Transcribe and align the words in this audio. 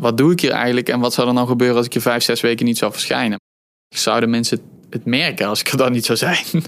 wat 0.00 0.16
doe 0.16 0.32
ik 0.32 0.40
hier 0.40 0.50
eigenlijk 0.50 0.88
en 0.88 1.00
wat 1.00 1.14
zou 1.14 1.28
er 1.28 1.34
nou 1.34 1.46
gebeuren 1.46 1.76
als 1.76 1.86
ik 1.86 1.92
hier 1.92 2.02
vijf, 2.02 2.22
zes 2.22 2.40
weken 2.40 2.66
niet 2.66 2.78
zou 2.78 2.92
verschijnen? 2.92 3.40
Zouden 3.88 4.30
mensen 4.30 4.60
het 4.90 5.04
merken 5.04 5.46
als 5.46 5.60
ik 5.60 5.68
er 5.68 5.76
dan 5.76 5.92
niet 5.92 6.04
zou 6.04 6.18
zijn? 6.18 6.44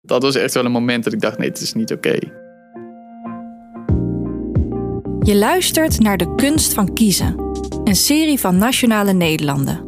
Dat 0.00 0.22
was 0.22 0.34
echt 0.34 0.54
wel 0.54 0.64
een 0.64 0.72
moment 0.72 1.04
dat 1.04 1.12
ik 1.12 1.20
dacht, 1.20 1.38
nee, 1.38 1.48
het 1.48 1.60
is 1.60 1.72
niet 1.72 1.92
oké. 1.92 2.18
Je 5.20 5.34
luistert 5.34 6.00
naar 6.00 6.16
De 6.16 6.34
Kunst 6.34 6.72
van 6.72 6.92
Kiezen, 6.92 7.36
een 7.84 7.96
serie 7.96 8.38
van 8.38 8.58
Nationale 8.58 9.12
Nederlanden. 9.12 9.84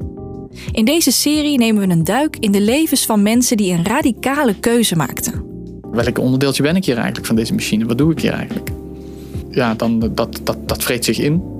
In 0.72 0.84
deze 0.84 1.12
serie 1.12 1.58
nemen 1.58 1.88
we 1.88 1.94
een 1.94 2.04
duik 2.04 2.36
in 2.36 2.52
de 2.52 2.60
levens 2.60 3.06
van 3.06 3.22
mensen 3.22 3.56
die 3.56 3.72
een 3.72 3.84
radicale 3.84 4.54
keuze 4.54 4.96
maakten. 4.96 5.44
Welk 5.90 6.18
onderdeeltje 6.18 6.62
ben 6.62 6.76
ik 6.76 6.84
hier 6.84 6.96
eigenlijk 6.96 7.26
van 7.26 7.36
deze 7.36 7.54
machine? 7.54 7.84
Wat 7.84 7.98
doe 7.98 8.12
ik 8.12 8.20
hier 8.20 8.32
eigenlijk? 8.32 8.70
Ja, 9.50 9.74
dan, 9.74 9.98
dat, 9.98 10.40
dat, 10.42 10.68
dat 10.68 10.82
vreet 10.82 11.04
zich 11.04 11.18
in. 11.18 11.53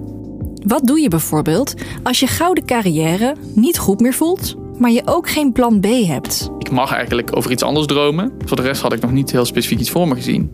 Wat 0.64 0.86
doe 0.86 1.00
je 1.00 1.08
bijvoorbeeld 1.08 1.74
als 2.02 2.20
je 2.20 2.26
gouden 2.26 2.66
carrière 2.66 3.36
niet 3.54 3.78
goed 3.78 4.00
meer 4.00 4.12
voelt, 4.12 4.54
maar 4.78 4.90
je 4.90 5.02
ook 5.04 5.28
geen 5.28 5.52
plan 5.52 5.80
B 5.80 5.84
hebt? 5.84 6.50
Ik 6.58 6.70
mag 6.70 6.92
eigenlijk 6.92 7.36
over 7.36 7.50
iets 7.50 7.62
anders 7.62 7.86
dromen. 7.86 8.32
Voor 8.44 8.56
de 8.56 8.62
rest 8.62 8.82
had 8.82 8.92
ik 8.92 9.00
nog 9.00 9.12
niet 9.12 9.30
heel 9.30 9.44
specifiek 9.44 9.78
iets 9.78 9.90
voor 9.90 10.08
me 10.08 10.14
gezien. 10.14 10.50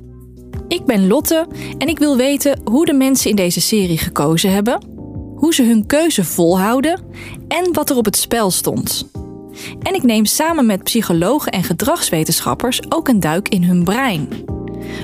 Ik 0.68 0.84
ben 0.84 1.06
Lotte 1.06 1.46
en 1.78 1.88
ik 1.88 1.98
wil 1.98 2.16
weten 2.16 2.60
hoe 2.64 2.86
de 2.86 2.92
mensen 2.92 3.30
in 3.30 3.36
deze 3.36 3.60
serie 3.60 3.98
gekozen 3.98 4.52
hebben, 4.52 4.86
hoe 5.34 5.54
ze 5.54 5.64
hun 5.64 5.86
keuze 5.86 6.24
volhouden 6.24 7.02
en 7.48 7.72
wat 7.72 7.90
er 7.90 7.96
op 7.96 8.04
het 8.04 8.16
spel 8.16 8.50
stond. 8.50 9.10
En 9.82 9.94
ik 9.94 10.02
neem 10.02 10.24
samen 10.24 10.66
met 10.66 10.84
psychologen 10.84 11.52
en 11.52 11.64
gedragswetenschappers 11.64 12.80
ook 12.88 13.08
een 13.08 13.20
duik 13.20 13.48
in 13.48 13.64
hun 13.64 13.84
brein. 13.84 14.28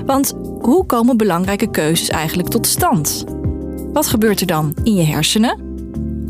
Want 0.06 0.34
hoe 0.60 0.86
komen 0.86 1.16
belangrijke 1.16 1.70
keuzes 1.70 2.08
eigenlijk 2.08 2.48
tot 2.48 2.66
stand? 2.66 3.24
Wat 3.96 4.06
gebeurt 4.06 4.40
er 4.40 4.46
dan 4.46 4.76
in 4.82 4.94
je 4.94 5.02
hersenen? 5.02 5.58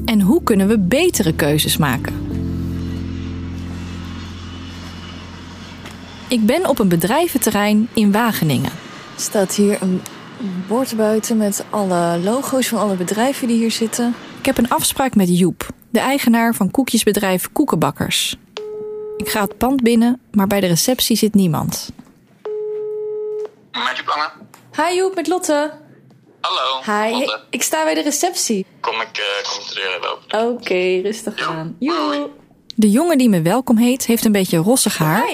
En 0.04 0.20
hoe 0.20 0.42
kunnen 0.42 0.68
we 0.68 0.78
betere 0.78 1.34
keuzes 1.34 1.76
maken? 1.76 2.14
Ik 6.28 6.46
ben 6.46 6.68
op 6.68 6.78
een 6.78 6.88
bedrijventerrein 6.88 7.88
in 7.94 8.12
Wageningen. 8.12 8.70
Er 9.14 9.20
staat 9.20 9.54
hier 9.54 9.82
een 9.82 10.00
bord 10.68 10.96
buiten 10.96 11.36
met 11.36 11.64
alle 11.70 12.18
logo's 12.18 12.68
van 12.68 12.78
alle 12.78 12.96
bedrijven 12.96 13.48
die 13.48 13.56
hier 13.56 13.70
zitten. 13.70 14.14
Ik 14.38 14.46
heb 14.46 14.58
een 14.58 14.68
afspraak 14.68 15.14
met 15.14 15.38
Joep, 15.38 15.68
de 15.90 16.00
eigenaar 16.00 16.54
van 16.54 16.70
koekjesbedrijf 16.70 17.52
Koekenbakkers. 17.52 18.36
Ik 19.16 19.28
ga 19.28 19.42
het 19.42 19.58
pand 19.58 19.82
binnen, 19.82 20.20
maar 20.30 20.46
bij 20.46 20.60
de 20.60 20.66
receptie 20.66 21.16
zit 21.16 21.34
niemand. 21.34 21.90
Met 23.72 23.96
je 23.96 24.04
plannen? 24.04 24.30
Hi 24.76 24.96
Joep, 24.96 25.14
met 25.14 25.26
Lotte. 25.26 25.84
Hallo. 26.46 27.02
Hi, 27.04 27.26
ik 27.50 27.62
sta 27.62 27.84
bij 27.84 27.94
de 27.94 28.02
receptie. 28.02 28.66
Kom 28.80 28.94
ik, 28.94 29.00
eh, 29.00 29.50
kom 29.50 29.62
ik 29.62 29.68
de 29.68 29.74
deur 29.74 29.96
even 29.96 30.12
open. 30.12 30.56
Oké, 30.56 31.00
rustig 31.08 31.48
aan. 31.48 31.76
Joe. 31.78 32.28
De 32.74 32.90
jongen 32.90 33.18
die 33.18 33.28
me 33.28 33.42
welkom 33.42 33.76
heet, 33.76 34.06
heeft 34.06 34.24
een 34.24 34.32
beetje 34.32 34.56
rossig 34.56 34.98
haar. 34.98 35.26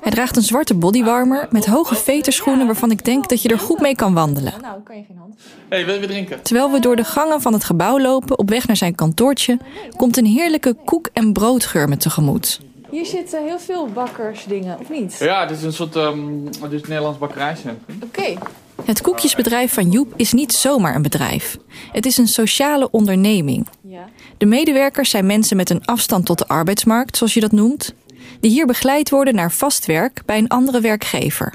Hij 0.00 0.10
draagt 0.10 0.36
een 0.36 0.42
zwarte 0.42 0.74
bodywarmer 0.74 1.46
met 1.50 1.66
hoge 1.66 1.94
veterschoenen 1.94 2.66
waarvan 2.66 2.90
ik 2.90 3.04
denk 3.04 3.28
dat 3.28 3.42
je 3.42 3.48
er 3.48 3.58
goed 3.58 3.80
mee 3.80 3.94
kan 3.94 4.14
wandelen. 4.14 4.52
Nou, 4.60 4.80
kan 4.82 4.96
je 4.96 5.04
geen 5.06 5.16
hand. 5.18 5.34
hey, 5.68 5.84
wil 5.84 5.94
je 5.94 6.00
weer 6.00 6.08
drinken? 6.08 6.42
Terwijl 6.42 6.70
we 6.70 6.78
door 6.78 6.96
de 6.96 7.04
gangen 7.04 7.40
van 7.40 7.52
het 7.52 7.64
gebouw 7.64 8.00
lopen 8.00 8.38
op 8.38 8.48
weg 8.50 8.66
naar 8.66 8.76
zijn 8.76 8.94
kantoortje, 8.94 9.58
komt 9.96 10.16
een 10.16 10.26
heerlijke 10.26 10.76
koek- 10.84 11.08
en 11.12 11.32
broodgeur 11.32 11.88
me 11.88 11.96
tegemoet. 11.96 12.60
Hier 12.90 13.06
zitten 13.06 13.44
heel 13.44 13.58
veel 13.58 13.86
bakkersdingen, 13.86 14.78
of 14.80 14.88
niet? 14.90 15.16
Ja, 15.18 15.46
dit 15.46 15.56
is 15.56 15.62
een 15.62 15.72
soort 15.72 15.94
um, 15.96 16.44
dit 16.44 16.72
is 16.72 16.80
het 16.80 16.88
Nederlands 16.88 17.18
bakkerijcentrum. 17.18 17.98
Oké. 18.02 18.36
Het 18.84 19.00
koekjesbedrijf 19.00 19.72
van 19.72 19.90
Joep 19.90 20.12
is 20.16 20.32
niet 20.32 20.52
zomaar 20.52 20.94
een 20.94 21.02
bedrijf. 21.02 21.58
Het 21.92 22.06
is 22.06 22.16
een 22.16 22.28
sociale 22.28 22.90
onderneming. 22.90 23.66
Ja. 23.80 24.08
De 24.36 24.46
medewerkers 24.46 25.10
zijn 25.10 25.26
mensen 25.26 25.56
met 25.56 25.70
een 25.70 25.84
afstand 25.84 26.26
tot 26.26 26.38
de 26.38 26.48
arbeidsmarkt, 26.48 27.16
zoals 27.16 27.34
je 27.34 27.40
dat 27.40 27.52
noemt, 27.52 27.94
die 28.40 28.50
hier 28.50 28.66
begeleid 28.66 29.10
worden 29.10 29.34
naar 29.34 29.52
vast 29.52 29.86
werk 29.86 30.22
bij 30.26 30.38
een 30.38 30.48
andere 30.48 30.80
werkgever. 30.80 31.54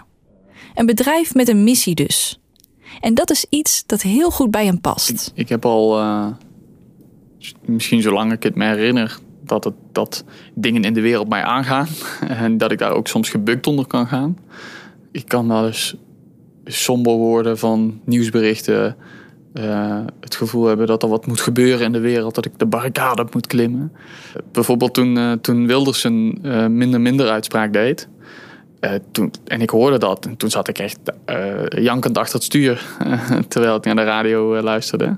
Een 0.75 0.85
bedrijf 0.85 1.33
met 1.33 1.49
een 1.49 1.63
missie 1.63 1.95
dus. 1.95 2.39
En 3.01 3.13
dat 3.13 3.31
is 3.31 3.45
iets 3.49 3.83
dat 3.85 4.01
heel 4.01 4.29
goed 4.29 4.51
bij 4.51 4.65
hem 4.65 4.81
past. 4.81 5.31
Ik 5.35 5.49
heb 5.49 5.65
al, 5.65 5.99
eh, 5.99 6.27
misschien 7.65 8.01
zolang 8.01 8.31
ik 8.31 8.43
het 8.43 8.55
me 8.55 8.65
herinner, 8.65 9.19
dat, 9.43 9.63
het, 9.63 9.73
dat 9.91 10.23
dingen 10.53 10.83
in 10.83 10.93
de 10.93 11.01
wereld 11.01 11.29
mij 11.29 11.43
aangaan. 11.43 11.87
En 12.27 12.57
dat 12.57 12.71
ik 12.71 12.77
daar 12.77 12.91
ook 12.91 13.07
soms 13.07 13.29
gebukt 13.29 13.67
onder 13.67 13.87
kan 13.87 14.07
gaan. 14.07 14.37
Ik 15.11 15.27
kan 15.27 15.47
wel 15.47 15.65
eens 15.65 15.95
somber 16.65 17.13
worden 17.13 17.57
van 17.57 18.01
nieuwsberichten. 18.05 18.95
eh, 19.53 19.99
het 20.19 20.35
gevoel 20.35 20.65
hebben 20.65 20.87
dat 20.87 21.03
er 21.03 21.09
wat 21.09 21.25
moet 21.27 21.41
gebeuren 21.41 21.85
in 21.85 21.91
de 21.91 21.99
wereld. 21.99 22.35
Dat 22.35 22.45
ik 22.45 22.59
de 22.59 22.65
barricade 22.65 23.25
moet 23.31 23.47
klimmen. 23.47 23.91
Bijvoorbeeld 24.51 24.93
toen, 24.93 25.17
eh, 25.17 25.31
toen 25.31 25.67
Wilders 25.67 26.03
een 26.03 26.39
eh, 26.43 26.67
minder 26.67 27.01
minder 27.01 27.29
uitspraak 27.29 27.73
deed. 27.73 28.07
eh, 28.79 28.93
toen, 29.11 29.31
en 29.47 29.61
ik 29.61 29.69
hoorde 29.69 29.97
dat. 29.97 30.25
En 30.25 30.37
toen 30.37 30.49
zat 30.49 30.67
ik 30.67 30.79
echt 30.79 30.99
eh, 31.25 31.65
jankend 31.83 32.17
achter 32.17 32.35
het 32.35 32.43
stuur. 32.43 32.85
terwijl 33.47 33.75
ik 33.75 33.85
naar 33.85 33.95
de 33.95 34.03
radio 34.03 34.55
eh, 34.55 34.63
luisterde. 34.63 35.17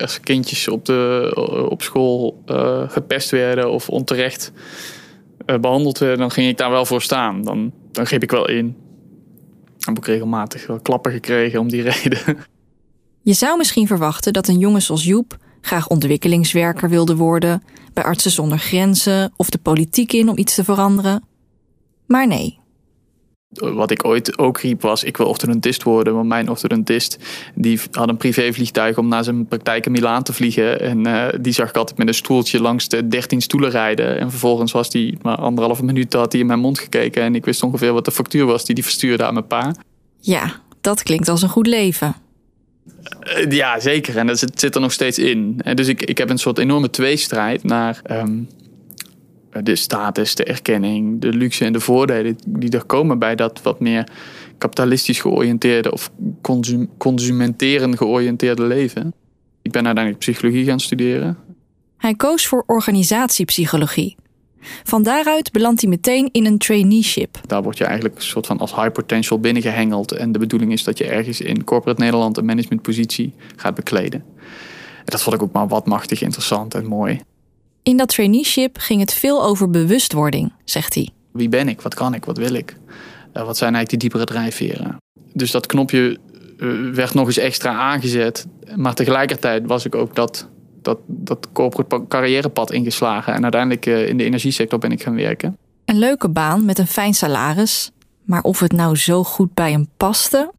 Als 0.00 0.20
kindjes 0.20 0.68
op, 0.68 0.84
de, 0.84 1.66
op 1.70 1.82
school 1.82 2.42
eh, 2.46 2.82
gepest 2.90 3.30
werden 3.30 3.70
of 3.70 3.88
onterecht 3.88 4.52
eh, 5.46 5.58
behandeld 5.58 5.98
werden, 5.98 6.18
dan 6.18 6.30
ging 6.30 6.48
ik 6.48 6.56
daar 6.56 6.70
wel 6.70 6.84
voor 6.86 7.02
staan. 7.02 7.42
Dan, 7.42 7.72
dan 7.92 8.06
greep 8.06 8.22
ik 8.22 8.30
wel 8.30 8.48
in. 8.48 8.76
Heb 9.86 9.98
ik 9.98 10.06
regelmatig 10.06 10.66
wel 10.66 10.80
klappen 10.80 11.12
gekregen 11.12 11.60
om 11.60 11.68
die 11.68 11.82
reden. 11.90 12.38
Je 13.22 13.32
zou 13.32 13.56
misschien 13.56 13.86
verwachten 13.86 14.32
dat 14.32 14.48
een 14.48 14.58
jongen 14.58 14.82
zoals 14.82 15.04
Joep 15.04 15.38
graag 15.60 15.88
ontwikkelingswerker 15.88 16.88
wilde 16.88 17.16
worden, 17.16 17.62
bij 17.92 18.04
Artsen 18.04 18.30
zonder 18.30 18.58
Grenzen 18.58 19.32
of 19.36 19.50
de 19.50 19.58
politiek 19.58 20.12
in 20.12 20.28
om 20.28 20.38
iets 20.38 20.54
te 20.54 20.64
veranderen. 20.64 21.24
Maar 22.06 22.26
nee, 22.26 22.58
Wat 23.48 23.90
ik 23.90 24.04
ooit 24.04 24.38
ook 24.38 24.58
riep 24.60 24.82
was, 24.82 25.04
ik 25.04 25.16
wil 25.16 25.26
orthodontist 25.26 25.82
worden. 25.82 26.14
Want 26.14 26.28
mijn 26.28 26.50
orthodontist 26.50 27.18
die 27.54 27.80
had 27.90 28.08
een 28.08 28.16
privévliegtuig 28.16 28.98
om 28.98 29.08
naar 29.08 29.24
zijn 29.24 29.46
praktijk 29.46 29.86
in 29.86 29.92
Milaan 29.92 30.22
te 30.22 30.32
vliegen. 30.32 30.80
En 30.80 31.06
eh, 31.06 31.38
die 31.40 31.52
zag 31.52 31.68
ik 31.68 31.76
altijd 31.76 31.98
met 31.98 32.08
een 32.08 32.14
stoeltje 32.14 32.60
langs 32.60 32.88
de 32.88 33.08
13 33.08 33.40
stoelen 33.40 33.70
rijden. 33.70 34.18
En 34.18 34.30
vervolgens 34.30 34.72
was 34.72 34.90
die 34.90 35.18
maar 35.22 35.36
anderhalve 35.36 35.84
minuut 35.84 36.12
had 36.12 36.32
hij 36.32 36.40
in 36.40 36.46
mijn 36.46 36.58
mond 36.58 36.78
gekeken. 36.78 37.22
En 37.22 37.34
ik 37.34 37.44
wist 37.44 37.62
ongeveer 37.62 37.92
wat 37.92 38.04
de 38.04 38.10
factuur 38.10 38.46
was 38.46 38.64
die 38.64 38.74
die 38.74 38.84
verstuurde 38.84 39.24
aan 39.24 39.34
mijn 39.34 39.46
pa. 39.46 39.74
ja, 40.20 40.60
dat 40.80 41.02
klinkt 41.02 41.28
als 41.28 41.42
een 41.42 41.48
goed 41.48 41.66
leven. 41.66 42.14
Eh, 43.20 43.50
Ja, 43.50 43.80
zeker. 43.80 44.16
En 44.16 44.26
dat 44.26 44.38
zit, 44.38 44.60
zit 44.60 44.74
er 44.74 44.80
nog 44.80 44.92
steeds 44.92 45.18
in. 45.18 45.60
En 45.64 45.76
dus 45.76 45.88
ik, 45.88 46.02
ik 46.02 46.18
heb 46.18 46.30
een 46.30 46.38
soort 46.38 46.58
enorme 46.58 46.90
tweestrijd 46.90 47.62
naar 47.62 48.00
ehm, 48.02 48.38
de 49.62 49.76
status, 49.76 50.34
de 50.34 50.44
erkenning, 50.44 51.20
de 51.20 51.32
luxe 51.32 51.64
en 51.64 51.72
de 51.72 51.80
voordelen 51.80 52.38
die 52.46 52.70
er 52.70 52.84
komen 52.84 53.18
bij 53.18 53.34
dat 53.34 53.62
wat 53.62 53.80
meer 53.80 54.08
kapitalistisch 54.58 55.20
georiënteerde 55.20 55.92
of 55.92 56.10
consum, 56.40 56.88
consumenteren 56.96 57.96
georiënteerde 57.96 58.62
leven. 58.62 59.14
Ik 59.62 59.72
ben 59.72 59.86
uiteindelijk 59.86 60.24
psychologie 60.24 60.64
gaan 60.64 60.80
studeren. 60.80 61.38
Hij 61.96 62.14
koos 62.14 62.46
voor 62.46 62.64
organisatiepsychologie. 62.66 64.16
Van 64.84 65.02
daaruit 65.02 65.52
belandt 65.52 65.80
hij 65.80 65.90
meteen 65.90 66.28
in 66.32 66.46
een 66.46 66.58
traineeship. 66.58 67.40
Daar 67.46 67.62
word 67.62 67.78
je 67.78 67.84
eigenlijk 67.84 68.16
een 68.16 68.22
soort 68.22 68.46
van 68.46 68.58
als 68.58 68.74
high 68.74 68.92
potential 68.92 69.40
binnengehengeld. 69.40 70.12
En 70.12 70.32
de 70.32 70.38
bedoeling 70.38 70.72
is 70.72 70.84
dat 70.84 70.98
je 70.98 71.04
ergens 71.04 71.40
in 71.40 71.64
corporate 71.64 72.02
Nederland 72.02 72.36
een 72.36 72.44
managementpositie 72.44 73.34
gaat 73.56 73.74
bekleden. 73.74 74.24
En 74.98 75.12
dat 75.12 75.22
vond 75.22 75.36
ik 75.36 75.42
ook 75.42 75.52
maar 75.52 75.68
wat 75.68 75.86
machtig 75.86 76.22
interessant 76.22 76.74
en 76.74 76.86
mooi. 76.86 77.20
In 77.86 77.96
dat 77.96 78.08
traineeship 78.08 78.78
ging 78.78 79.00
het 79.00 79.12
veel 79.12 79.44
over 79.44 79.70
bewustwording, 79.70 80.52
zegt 80.64 80.94
hij. 80.94 81.08
Wie 81.32 81.48
ben 81.48 81.68
ik? 81.68 81.80
Wat 81.80 81.94
kan 81.94 82.14
ik? 82.14 82.24
Wat 82.24 82.36
wil 82.36 82.54
ik? 82.54 82.76
Eh, 83.32 83.44
wat 83.44 83.56
zijn 83.56 83.74
eigenlijk 83.74 83.88
die 83.88 83.98
diepere 83.98 84.24
drijfveren? 84.24 84.96
Dus 85.32 85.50
dat 85.50 85.66
knopje 85.66 86.18
eh, 86.58 86.68
werd 86.92 87.14
nog 87.14 87.26
eens 87.26 87.36
extra 87.38 87.72
aangezet. 87.72 88.46
Maar 88.76 88.94
tegelijkertijd 88.94 89.66
was 89.66 89.84
ik 89.84 89.94
ook 89.94 90.14
dat, 90.14 90.48
dat, 90.82 90.98
dat 91.06 91.48
corporate 91.52 91.96
pa- 91.96 92.06
carrièrepad 92.08 92.72
ingeslagen. 92.72 93.34
En 93.34 93.42
uiteindelijk 93.42 93.86
eh, 93.86 94.08
in 94.08 94.16
de 94.16 94.24
energiesector 94.24 94.78
ben 94.78 94.92
ik 94.92 95.02
gaan 95.02 95.14
werken. 95.16 95.56
Een 95.84 95.98
leuke 95.98 96.28
baan 96.28 96.64
met 96.64 96.78
een 96.78 96.86
fijn 96.86 97.14
salaris. 97.14 97.90
Maar 98.22 98.42
of 98.42 98.60
het 98.60 98.72
nou 98.72 98.96
zo 98.96 99.24
goed 99.24 99.54
bij 99.54 99.70
hem 99.70 99.88
paste? 99.96 100.52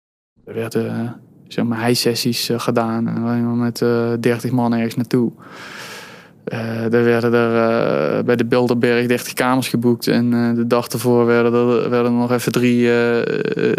Er 0.45 0.53
werden 0.53 1.15
zeg 1.47 1.65
maar, 1.65 1.85
high-sessies 1.85 2.49
gedaan. 2.53 3.07
En 3.07 3.23
dan 3.23 3.59
met 3.59 3.77
30 4.21 4.51
man 4.51 4.73
ergens 4.73 4.95
naartoe. 4.95 5.31
Eh, 6.47 6.93
er 6.93 7.03
werden 7.03 7.33
er 7.33 8.17
eh, 8.17 8.23
bij 8.23 8.35
de 8.35 8.45
Bilderberg 8.45 9.07
30 9.07 9.33
kamers 9.33 9.67
geboekt. 9.67 10.07
En 10.07 10.33
eh, 10.33 10.55
de 10.55 10.67
dag 10.67 10.87
ervoor 10.87 11.25
werden 11.25 11.53
er, 11.53 11.93
er 11.93 12.11
nog 12.11 12.31
even 12.31 12.51
drie, 12.51 12.89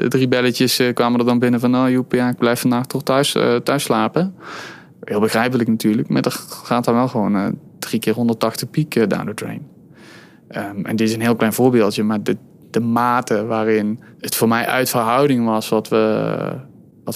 drie 0.09 0.29
belletjes. 0.29 0.83
kwamen 0.95 1.21
er 1.21 1.27
dan 1.27 1.39
binnen 1.39 1.61
van... 1.61 1.71
Nou 1.71 1.91
Joep, 1.91 2.13
ja, 2.13 2.29
ik 2.29 2.39
blijf 2.39 2.61
vandaag 2.61 2.87
toch 2.87 3.03
thuis, 3.03 3.37
thuis 3.63 3.83
slapen. 3.83 4.35
Heel 5.01 5.21
begrijpelijk 5.21 5.69
natuurlijk. 5.69 6.09
Maar 6.09 6.23
er 6.23 6.41
gaat 6.49 6.85
dan 6.85 6.95
wel 6.95 7.09
gewoon 7.09 7.59
drie 7.79 8.01
keer 8.01 8.15
180 8.15 8.71
piek 8.71 9.11
down 9.11 9.27
the 9.27 9.35
drain. 9.35 9.67
Ehm, 10.49 10.85
en 10.85 10.97
dit 10.97 11.09
is 11.09 11.15
een 11.15 11.21
heel 11.21 11.37
klein 11.37 11.53
voorbeeldje. 11.53 12.03
Maar 12.03 12.23
de, 12.23 12.37
de 12.71 12.81
mate 12.81 13.47
waarin 13.47 14.01
het 14.21 14.35
voor 14.35 14.49
mij 14.49 14.67
uit 14.67 14.91
verhouding 14.91 15.45
was... 15.45 15.69
wat 15.69 15.89
we 15.89 16.37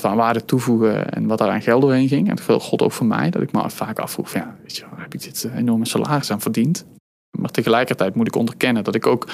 wat 0.00 0.10
aan 0.10 0.16
waarde 0.16 0.44
toevoegen 0.44 1.10
en 1.10 1.26
wat 1.26 1.38
daar 1.38 1.50
aan 1.50 1.62
geld 1.62 1.82
doorheen 1.82 2.08
ging. 2.08 2.28
En 2.28 2.36
dat 2.46 2.62
God 2.62 2.82
ook 2.82 2.92
voor 2.92 3.06
mij, 3.06 3.30
dat 3.30 3.42
ik 3.42 3.52
me 3.52 3.70
vaak 3.70 3.98
afvroeg, 3.98 4.30
van, 4.30 4.40
ja, 4.40 4.56
weet 4.62 4.76
je, 4.76 4.84
heb 4.96 5.14
ik 5.14 5.22
dit 5.22 5.48
enorme 5.56 5.86
salaris 5.86 6.30
aan 6.30 6.40
verdiend? 6.40 6.84
Maar 7.38 7.50
tegelijkertijd 7.50 8.14
moet 8.14 8.26
ik 8.26 8.36
onderkennen 8.36 8.84
dat 8.84 8.94
ik 8.94 9.06
ook 9.06 9.28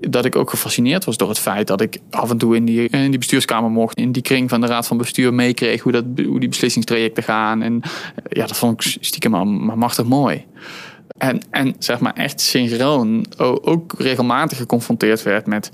dat 0.00 0.24
ik 0.24 0.36
ook 0.36 0.50
gefascineerd 0.50 1.04
was 1.04 1.16
door 1.16 1.28
het 1.28 1.38
feit 1.38 1.66
dat 1.66 1.80
ik 1.80 1.98
af 2.10 2.30
en 2.30 2.38
toe 2.38 2.56
in 2.56 2.64
die, 2.64 2.88
in 2.88 3.10
die 3.10 3.18
bestuurskamer 3.18 3.70
mocht, 3.70 3.96
in 3.96 4.12
die 4.12 4.22
kring 4.22 4.48
van 4.48 4.60
de 4.60 4.66
raad 4.66 4.86
van 4.86 4.96
bestuur 4.96 5.34
meekreeg 5.34 5.82
hoe, 5.82 5.92
dat, 5.92 6.04
hoe 6.26 6.40
die 6.40 6.48
beslissingstrajecten 6.48 7.22
gaan. 7.22 7.62
En 7.62 7.80
ja, 8.28 8.46
dat 8.46 8.56
vond 8.56 8.84
ik 8.84 8.96
stiekem 9.00 9.30
maar 9.64 9.78
machtig 9.78 10.04
mooi. 10.04 10.44
En, 11.18 11.40
en 11.50 11.74
zeg 11.78 12.00
maar 12.00 12.14
echt 12.14 12.40
synchroon 12.40 13.26
ook 13.38 13.94
regelmatig 13.98 14.58
geconfronteerd 14.58 15.22
werd 15.22 15.46
met. 15.46 15.70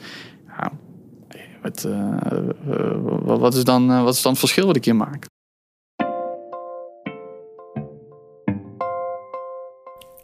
Wat, 1.64 1.84
uh, 1.86 2.16
wat, 3.22 3.54
is 3.54 3.64
dan, 3.64 4.02
wat 4.04 4.14
is 4.14 4.22
dan 4.22 4.30
het 4.30 4.40
verschil 4.40 4.66
wat 4.66 4.76
ik 4.76 4.84
hier 4.84 4.96
maak? 4.96 5.26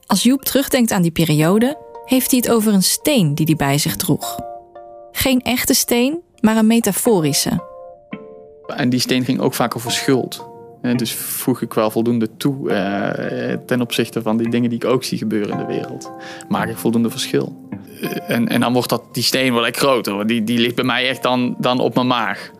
Als 0.07 0.23
Joep 0.23 0.43
terugdenkt 0.43 0.91
aan 0.91 1.03
die 1.03 1.11
periode, 1.11 1.79
heeft 2.05 2.31
hij 2.31 2.41
het 2.43 2.51
over 2.51 2.73
een 2.73 2.83
steen 2.83 3.35
die 3.35 3.47
hij 3.47 3.55
bij 3.57 3.79
zich 3.79 3.97
droeg. 3.97 4.39
Geen 5.13 5.41
echte 5.41 5.75
steen, 5.75 6.23
maar 6.41 6.57
een 6.57 6.67
metaforische. 6.67 7.65
En 8.67 8.89
die 8.89 9.01
steen 9.01 9.25
ging 9.25 9.41
ook 9.41 9.55
vaak 9.55 9.77
over 9.77 9.91
schuld. 9.91 10.50
Dus 10.81 11.13
voeg 11.15 11.63
ik 11.63 11.75
wel 11.75 11.91
voldoende 11.91 12.37
toe 12.37 12.71
eh, 12.71 13.57
ten 13.67 13.81
opzichte 13.81 14.23
van 14.23 14.37
die 14.37 14.51
dingen 14.51 14.71
die 14.71 14.79
ik 14.79 14.91
ook 14.91 15.05
zie 15.05 15.19
gebeuren 15.19 15.51
in 15.51 15.59
de 15.59 15.67
wereld. 15.67 16.13
Maak 16.49 16.69
ik 16.69 16.77
voldoende 16.77 17.11
verschil. 17.11 17.69
Eh, 18.01 18.31
en, 18.31 18.49
en 18.49 18.61
dan 18.61 18.73
wordt 18.73 18.89
dat, 18.89 19.03
die 19.13 19.23
steen 19.23 19.55
wel 19.55 19.67
echt 19.67 19.77
groter. 19.77 20.27
Die, 20.27 20.45
die 20.45 20.59
ligt 20.59 20.75
bij 20.75 20.85
mij 20.85 21.09
echt 21.09 21.23
dan, 21.23 21.57
dan 21.59 21.81
op 21.81 21.95
mijn 21.95 22.07
maag. 22.07 22.51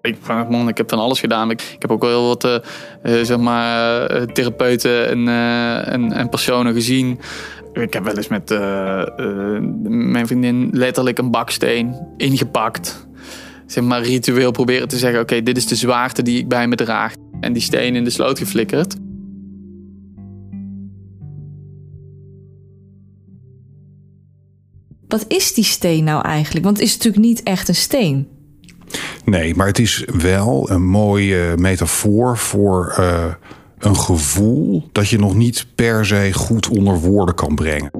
Ik, 0.00 0.16
man, 0.48 0.68
ik 0.68 0.76
heb 0.76 0.90
van 0.90 0.98
alles 0.98 1.20
gedaan. 1.20 1.50
Ik, 1.50 1.76
heb 1.78 1.90
ook 1.90 2.02
wel 2.02 2.10
heel 2.10 2.26
wat 2.26 2.44
uh, 2.44 3.22
zeg 3.22 3.38
maar, 3.38 4.26
therapeuten 4.32 5.08
en, 5.08 5.28
en, 5.84 6.12
en 6.12 6.28
personen 6.28 6.74
gezien 6.74 7.20
ik 7.72 7.92
heb 7.92 8.04
wel 8.04 8.16
eens 8.16 8.28
met 8.28 8.48
mijn 9.88 10.26
vriendin 10.26 10.70
letterlijk 10.72 11.18
een 11.18 11.30
baksteen 11.30 12.06
ingepakt. 12.16 13.06
Zeg 13.66 13.84
maar 13.84 14.02
ritueel 14.02 14.50
proberen 14.50 14.88
te 14.88 14.96
zeggen: 14.96 15.20
oké, 15.20 15.42
dit 15.42 15.56
is 15.56 15.66
de 15.66 15.74
zwaarte 15.74 16.22
die 16.22 16.38
ik 16.38 16.48
bij 16.48 16.68
me 16.68 16.74
draag. 16.74 17.12
En 17.40 17.52
die 17.52 17.62
steen 17.62 17.96
in 17.96 18.04
de 18.04 18.10
sloot 18.10 18.38
geflikkerd. 18.38 18.96
Wat 25.08 25.24
is 25.28 25.54
die 25.54 25.64
steen 25.64 26.04
nou 26.04 26.22
eigenlijk? 26.22 26.64
Want 26.64 26.76
het 26.76 26.86
is 26.86 26.96
natuurlijk 26.96 27.24
niet 27.24 27.42
echt 27.42 27.68
een 27.68 27.74
steen. 27.74 28.28
Nee, 29.24 29.54
maar 29.54 29.66
het 29.66 29.78
is 29.78 30.04
wel 30.18 30.70
een 30.70 30.86
mooie 30.86 31.54
metafoor 31.56 32.38
voor 32.38 32.96
uh, 32.98 33.24
een 33.78 33.96
gevoel 33.96 34.88
dat 34.92 35.08
je 35.08 35.18
nog 35.18 35.34
niet 35.34 35.66
per 35.74 36.06
se 36.06 36.32
goed 36.32 36.68
onder 36.68 37.00
woorden 37.00 37.34
kan 37.34 37.54
brengen. 37.54 37.90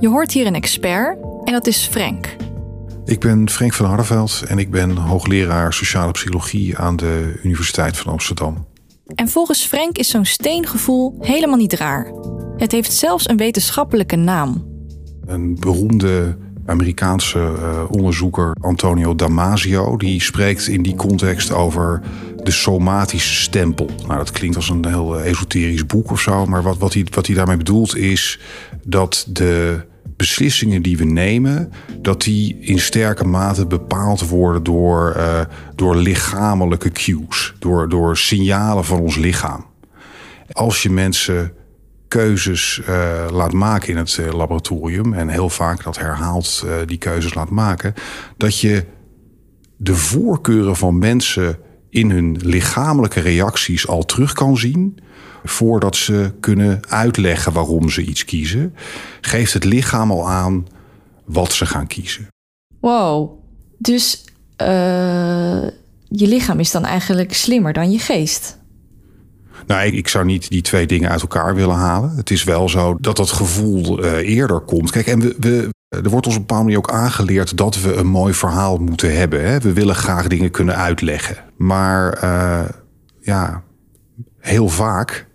Je 0.00 0.08
hoort 0.08 0.32
hier 0.32 0.46
een 0.46 0.54
expert 0.54 1.18
en 1.44 1.52
dat 1.52 1.66
is 1.66 1.86
Frank. 1.86 2.36
Ik 3.10 3.20
ben 3.20 3.50
Frank 3.50 3.72
van 3.72 3.86
Hardenveld 3.86 4.42
en 4.46 4.58
ik 4.58 4.70
ben 4.70 4.96
hoogleraar 4.96 5.72
sociale 5.72 6.12
psychologie 6.12 6.78
aan 6.78 6.96
de 6.96 7.40
Universiteit 7.42 7.96
van 7.96 8.12
Amsterdam. 8.12 8.66
En 9.14 9.28
volgens 9.28 9.64
Frank 9.64 9.98
is 9.98 10.08
zo'n 10.08 10.24
steengevoel 10.24 11.16
helemaal 11.20 11.56
niet 11.56 11.72
raar. 11.72 12.12
Het 12.56 12.72
heeft 12.72 12.92
zelfs 12.92 13.28
een 13.28 13.36
wetenschappelijke 13.36 14.16
naam. 14.16 14.66
Een 15.26 15.56
beroemde 15.60 16.36
Amerikaanse 16.66 17.38
uh, 17.38 17.84
onderzoeker 17.90 18.56
Antonio 18.60 19.14
Damasio, 19.14 19.96
die 19.96 20.22
spreekt 20.22 20.66
in 20.66 20.82
die 20.82 20.94
context 20.94 21.52
over 21.52 22.02
de 22.42 22.50
somatische 22.50 23.34
stempel. 23.34 23.88
Nou, 24.06 24.16
dat 24.16 24.30
klinkt 24.30 24.56
als 24.56 24.68
een 24.68 24.86
heel 24.86 25.18
eh, 25.18 25.30
esoterisch 25.30 25.86
boek 25.86 26.10
of 26.10 26.20
zo, 26.20 26.46
maar 26.46 26.62
wat, 26.62 26.78
wat, 26.78 26.94
hij, 26.94 27.06
wat 27.10 27.26
hij 27.26 27.36
daarmee 27.36 27.56
bedoelt 27.56 27.96
is 27.96 28.40
dat 28.84 29.26
de 29.28 29.88
beslissingen 30.16 30.82
die 30.82 30.96
we 30.96 31.04
nemen, 31.04 31.72
dat 31.98 32.22
die 32.22 32.58
in 32.60 32.78
sterke 32.78 33.24
mate 33.24 33.66
bepaald 33.66 34.28
worden 34.28 34.62
door, 34.62 35.14
uh, 35.16 35.40
door 35.74 35.96
lichamelijke 35.96 36.90
cues, 36.90 37.54
door, 37.58 37.88
door 37.88 38.16
signalen 38.16 38.84
van 38.84 39.00
ons 39.00 39.16
lichaam. 39.16 39.66
Als 40.52 40.82
je 40.82 40.90
mensen 40.90 41.52
keuzes 42.08 42.80
uh, 42.88 43.26
laat 43.30 43.52
maken 43.52 43.88
in 43.88 43.96
het 43.96 44.20
laboratorium 44.32 45.12
en 45.14 45.28
heel 45.28 45.48
vaak 45.48 45.82
dat 45.82 45.98
herhaalt 45.98 46.66
die 46.86 46.98
keuzes 46.98 47.34
laat 47.34 47.50
maken, 47.50 47.94
dat 48.36 48.60
je 48.60 48.84
de 49.76 49.94
voorkeuren 49.94 50.76
van 50.76 50.98
mensen 50.98 51.58
in 51.90 52.10
hun 52.10 52.38
lichamelijke 52.42 53.20
reacties 53.20 53.88
al 53.88 54.04
terug 54.04 54.32
kan 54.32 54.56
zien. 54.56 54.98
Voordat 55.44 55.96
ze 55.96 56.32
kunnen 56.40 56.80
uitleggen 56.88 57.52
waarom 57.52 57.90
ze 57.90 58.04
iets 58.04 58.24
kiezen, 58.24 58.74
geeft 59.20 59.52
het 59.52 59.64
lichaam 59.64 60.10
al 60.10 60.28
aan 60.28 60.66
wat 61.24 61.52
ze 61.52 61.66
gaan 61.66 61.86
kiezen. 61.86 62.26
Wow, 62.80 63.38
dus 63.78 64.24
uh, 64.62 64.66
je 66.08 66.26
lichaam 66.26 66.60
is 66.60 66.70
dan 66.70 66.84
eigenlijk 66.84 67.34
slimmer 67.34 67.72
dan 67.72 67.90
je 67.90 67.98
geest? 67.98 68.58
Nou, 69.66 69.86
ik, 69.86 69.94
ik, 69.94 70.08
zou 70.08 70.24
niet 70.24 70.48
die 70.48 70.62
twee 70.62 70.86
dingen 70.86 71.10
uit 71.10 71.20
elkaar 71.20 71.54
willen 71.54 71.74
halen. 71.74 72.16
Het 72.16 72.30
is 72.30 72.44
wel 72.44 72.68
zo 72.68 72.96
dat 73.00 73.16
dat 73.16 73.30
gevoel 73.30 74.04
uh, 74.04 74.12
eerder 74.12 74.60
komt. 74.60 74.90
Kijk, 74.90 75.06
en 75.06 75.20
we, 75.20 75.36
we, 75.38 75.68
er 75.90 76.10
wordt 76.10 76.26
ons 76.26 76.34
op 76.34 76.40
een 76.40 76.46
bepaalde 76.46 76.64
manier 76.64 76.78
ook 76.78 76.90
aangeleerd 76.90 77.56
dat 77.56 77.80
we 77.80 77.94
een 77.94 78.06
mooi 78.06 78.34
verhaal 78.34 78.78
moeten 78.78 79.16
hebben. 79.16 79.44
Hè? 79.44 79.58
We 79.58 79.72
willen 79.72 79.94
graag 79.94 80.26
dingen 80.26 80.50
kunnen 80.50 80.76
uitleggen. 80.76 81.36
Maar 81.56 82.24
uh, 82.24 82.68
ja, 83.20 83.62
heel 84.38 84.68
vaak 84.68 85.26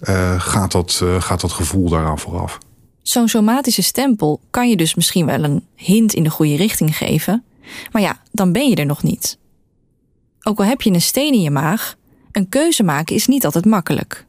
uh, 0.00 0.40
gaat, 0.40 0.72
dat, 0.72 1.04
gaat 1.18 1.40
dat 1.40 1.52
gevoel 1.52 1.88
daaraan 1.88 2.18
vooraf. 2.18 2.58
Zo'n 3.02 3.28
somatische 3.28 3.82
stempel 3.82 4.40
kan 4.50 4.68
je 4.68 4.76
dus 4.76 4.94
misschien 4.94 5.26
wel 5.26 5.44
een 5.44 5.66
hint 5.74 6.12
in 6.12 6.22
de 6.22 6.30
goede 6.30 6.56
richting 6.56 6.96
geven. 6.96 7.44
Maar 7.92 8.02
ja, 8.02 8.18
dan 8.32 8.52
ben 8.52 8.68
je 8.68 8.76
er 8.76 8.86
nog 8.86 9.02
niet. 9.02 9.38
Ook 10.42 10.58
al 10.58 10.64
heb 10.64 10.82
je 10.82 10.90
een 10.90 11.00
steen 11.00 11.32
in 11.32 11.40
je 11.40 11.50
maag, 11.50 11.94
een 12.32 12.48
keuze 12.48 12.82
maken 12.82 13.14
is 13.14 13.26
niet 13.26 13.44
altijd 13.44 13.64
makkelijk. 13.64 14.26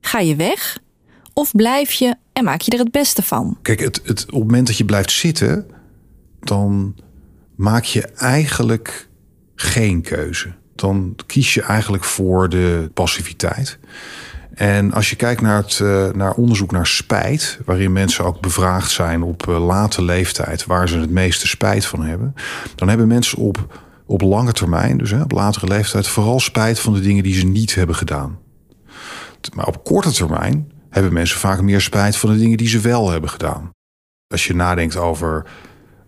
Ga 0.00 0.18
je 0.18 0.36
weg 0.36 0.78
of 1.38 1.52
blijf 1.52 1.92
je 1.92 2.14
en 2.32 2.44
maak 2.44 2.60
je 2.60 2.70
er 2.70 2.78
het 2.78 2.90
beste 2.90 3.22
van? 3.22 3.58
Kijk, 3.62 3.80
het, 3.80 4.00
het, 4.04 4.24
op 4.24 4.32
het 4.32 4.40
moment 4.40 4.66
dat 4.66 4.76
je 4.76 4.84
blijft 4.84 5.10
zitten, 5.10 5.66
dan 6.40 6.96
maak 7.54 7.84
je 7.84 8.02
eigenlijk 8.06 9.08
geen 9.54 10.02
keuze. 10.02 10.52
Dan 10.74 11.16
kies 11.26 11.54
je 11.54 11.62
eigenlijk 11.62 12.04
voor 12.04 12.48
de 12.48 12.90
passiviteit. 12.94 13.78
En 14.54 14.92
als 14.92 15.10
je 15.10 15.16
kijkt 15.16 15.40
naar, 15.40 15.62
het, 15.62 15.78
uh, 15.78 16.10
naar 16.10 16.34
onderzoek 16.34 16.72
naar 16.72 16.86
spijt, 16.86 17.58
waarin 17.64 17.92
mensen 17.92 18.24
ook 18.24 18.40
bevraagd 18.40 18.90
zijn 18.90 19.22
op 19.22 19.46
uh, 19.48 19.66
late 19.66 20.02
leeftijd, 20.02 20.66
waar 20.66 20.88
ze 20.88 20.98
het 20.98 21.10
meeste 21.10 21.46
spijt 21.46 21.86
van 21.86 22.02
hebben, 22.02 22.34
dan 22.74 22.88
hebben 22.88 23.06
mensen 23.06 23.38
op, 23.38 23.82
op 24.06 24.20
lange 24.20 24.52
termijn, 24.52 24.98
dus 24.98 25.10
hè, 25.10 25.22
op 25.22 25.32
latere 25.32 25.66
leeftijd, 25.66 26.08
vooral 26.08 26.40
spijt 26.40 26.80
van 26.80 26.92
de 26.94 27.00
dingen 27.00 27.22
die 27.22 27.34
ze 27.34 27.46
niet 27.46 27.74
hebben 27.74 27.96
gedaan. 27.96 28.38
Maar 29.54 29.66
op 29.66 29.84
korte 29.84 30.12
termijn 30.12 30.76
hebben 30.90 31.12
mensen 31.12 31.38
vaak 31.38 31.62
meer 31.62 31.80
spijt 31.80 32.16
van 32.16 32.30
de 32.30 32.38
dingen 32.38 32.56
die 32.56 32.68
ze 32.68 32.80
wel 32.80 33.10
hebben 33.10 33.30
gedaan. 33.30 33.70
Als 34.26 34.46
je 34.46 34.54
nadenkt 34.54 34.96
over 34.96 35.46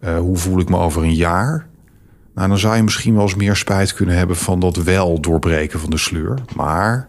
uh, 0.00 0.18
hoe 0.18 0.36
voel 0.36 0.58
ik 0.58 0.68
me 0.68 0.76
over 0.76 1.02
een 1.02 1.14
jaar, 1.14 1.68
nou, 2.34 2.48
dan 2.48 2.58
zou 2.58 2.76
je 2.76 2.82
misschien 2.82 3.14
wel 3.14 3.22
eens 3.22 3.34
meer 3.34 3.56
spijt 3.56 3.94
kunnen 3.94 4.16
hebben 4.16 4.36
van 4.36 4.60
dat 4.60 4.76
wel 4.76 5.20
doorbreken 5.20 5.80
van 5.80 5.90
de 5.90 5.98
sleur. 5.98 6.38
Maar 6.56 7.08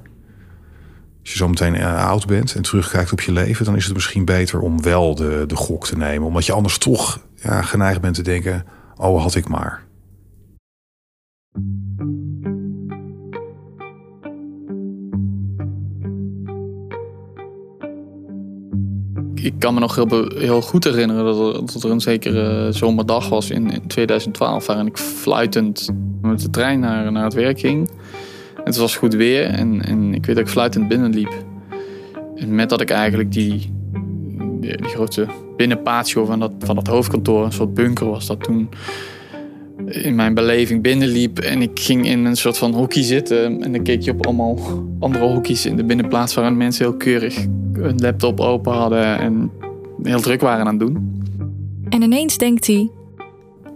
als 1.22 1.32
je 1.32 1.38
zo 1.38 1.48
meteen 1.48 1.76
uh, 1.76 2.06
oud 2.06 2.28
bent 2.28 2.56
en 2.56 2.62
terugkijkt 2.62 3.12
op 3.12 3.22
je 3.22 3.32
leven, 3.32 3.66
dan 3.66 3.76
is 3.76 3.86
het 3.86 3.94
misschien 3.94 4.26
beter 4.26 4.60
om 4.60 4.82
wel 4.82 5.16
de, 5.16 5.44
de 5.48 5.56
gok 5.56 5.86
te 5.86 5.98
nemen. 5.98 6.28
Omdat 6.28 6.46
je 6.46 6.54
anders 6.54 6.78
toch 6.78 7.20
ja, 7.36 7.62
geneigd 7.62 8.02
bent 8.02 8.16
te 8.16 8.22
denken: 8.22 8.66
oh, 8.96 9.22
had 9.22 9.36
ik 9.36 9.48
maar. 9.48 9.84
Ik 19.44 19.54
kan 19.60 19.74
me 19.74 19.80
nog 19.80 19.96
heel, 19.96 20.32
heel 20.36 20.62
goed 20.62 20.84
herinneren 20.84 21.26
dat 21.26 21.56
er, 21.56 21.66
dat 21.74 21.84
er 21.84 21.90
een 21.90 22.02
zekere 22.02 22.72
zomerdag 22.72 23.30
was 23.30 23.50
in, 23.50 23.72
in 23.72 23.88
2012, 23.88 24.66
waarin 24.66 24.88
ik 24.88 24.98
fluitend 24.98 25.90
met 26.22 26.42
de 26.42 26.50
trein 26.50 26.80
naar, 26.80 27.12
naar 27.12 27.24
het 27.24 27.34
werk 27.34 27.60
ging. 27.60 27.90
Het 28.64 28.78
was 28.78 28.96
goed 28.96 29.14
weer 29.14 29.46
en, 29.46 29.86
en 29.86 30.14
ik 30.14 30.26
weet 30.26 30.36
dat 30.36 30.46
ik 30.46 30.52
fluitend 30.52 30.88
binnenliep. 30.88 31.34
En 32.36 32.56
met 32.56 32.70
dat 32.70 32.82
ik 32.82 32.90
eigenlijk 32.90 33.32
die, 33.32 33.72
die, 34.60 34.78
die 34.78 34.88
grote 34.88 35.28
binnenpatio 35.58 36.26
van 36.26 36.40
dat, 36.40 36.52
van 36.60 36.76
dat 36.76 36.88
hoofdkantoor, 36.88 37.46
een 37.46 37.52
soort 37.52 37.74
bunker 37.74 38.10
was 38.10 38.28
dat 38.28 38.44
toen, 38.44 38.70
in 39.86 40.16
mijn 40.16 40.34
beleving 40.34 40.82
binnenliep. 40.82 41.40
En 41.40 41.62
ik 41.62 41.80
ging 41.80 42.06
in 42.06 42.26
een 42.26 42.38
soort 42.38 42.58
van 42.58 42.74
hockey 42.74 43.04
zitten. 43.04 43.62
En 43.62 43.72
dan 43.72 43.84
keek 43.84 44.02
je 44.02 44.12
op 44.12 44.26
allemaal 44.26 44.60
andere 45.00 45.26
hockey's 45.26 45.66
in 45.66 45.76
de 45.76 45.84
binnenplaats 45.84 46.34
waarin 46.34 46.58
mensen 46.58 46.86
heel 46.86 46.98
keurig 46.98 47.46
een 47.74 47.98
laptop 47.98 48.40
open 48.40 48.74
hadden 48.74 49.20
en 49.20 49.52
heel 50.04 50.22
druk 50.22 50.42
waren 50.42 50.66
aan 50.66 50.80
het 50.80 50.80
doen. 50.80 51.22
En 51.90 52.02
ineens 52.02 52.38
denkt 52.38 52.68
hij: 52.68 52.90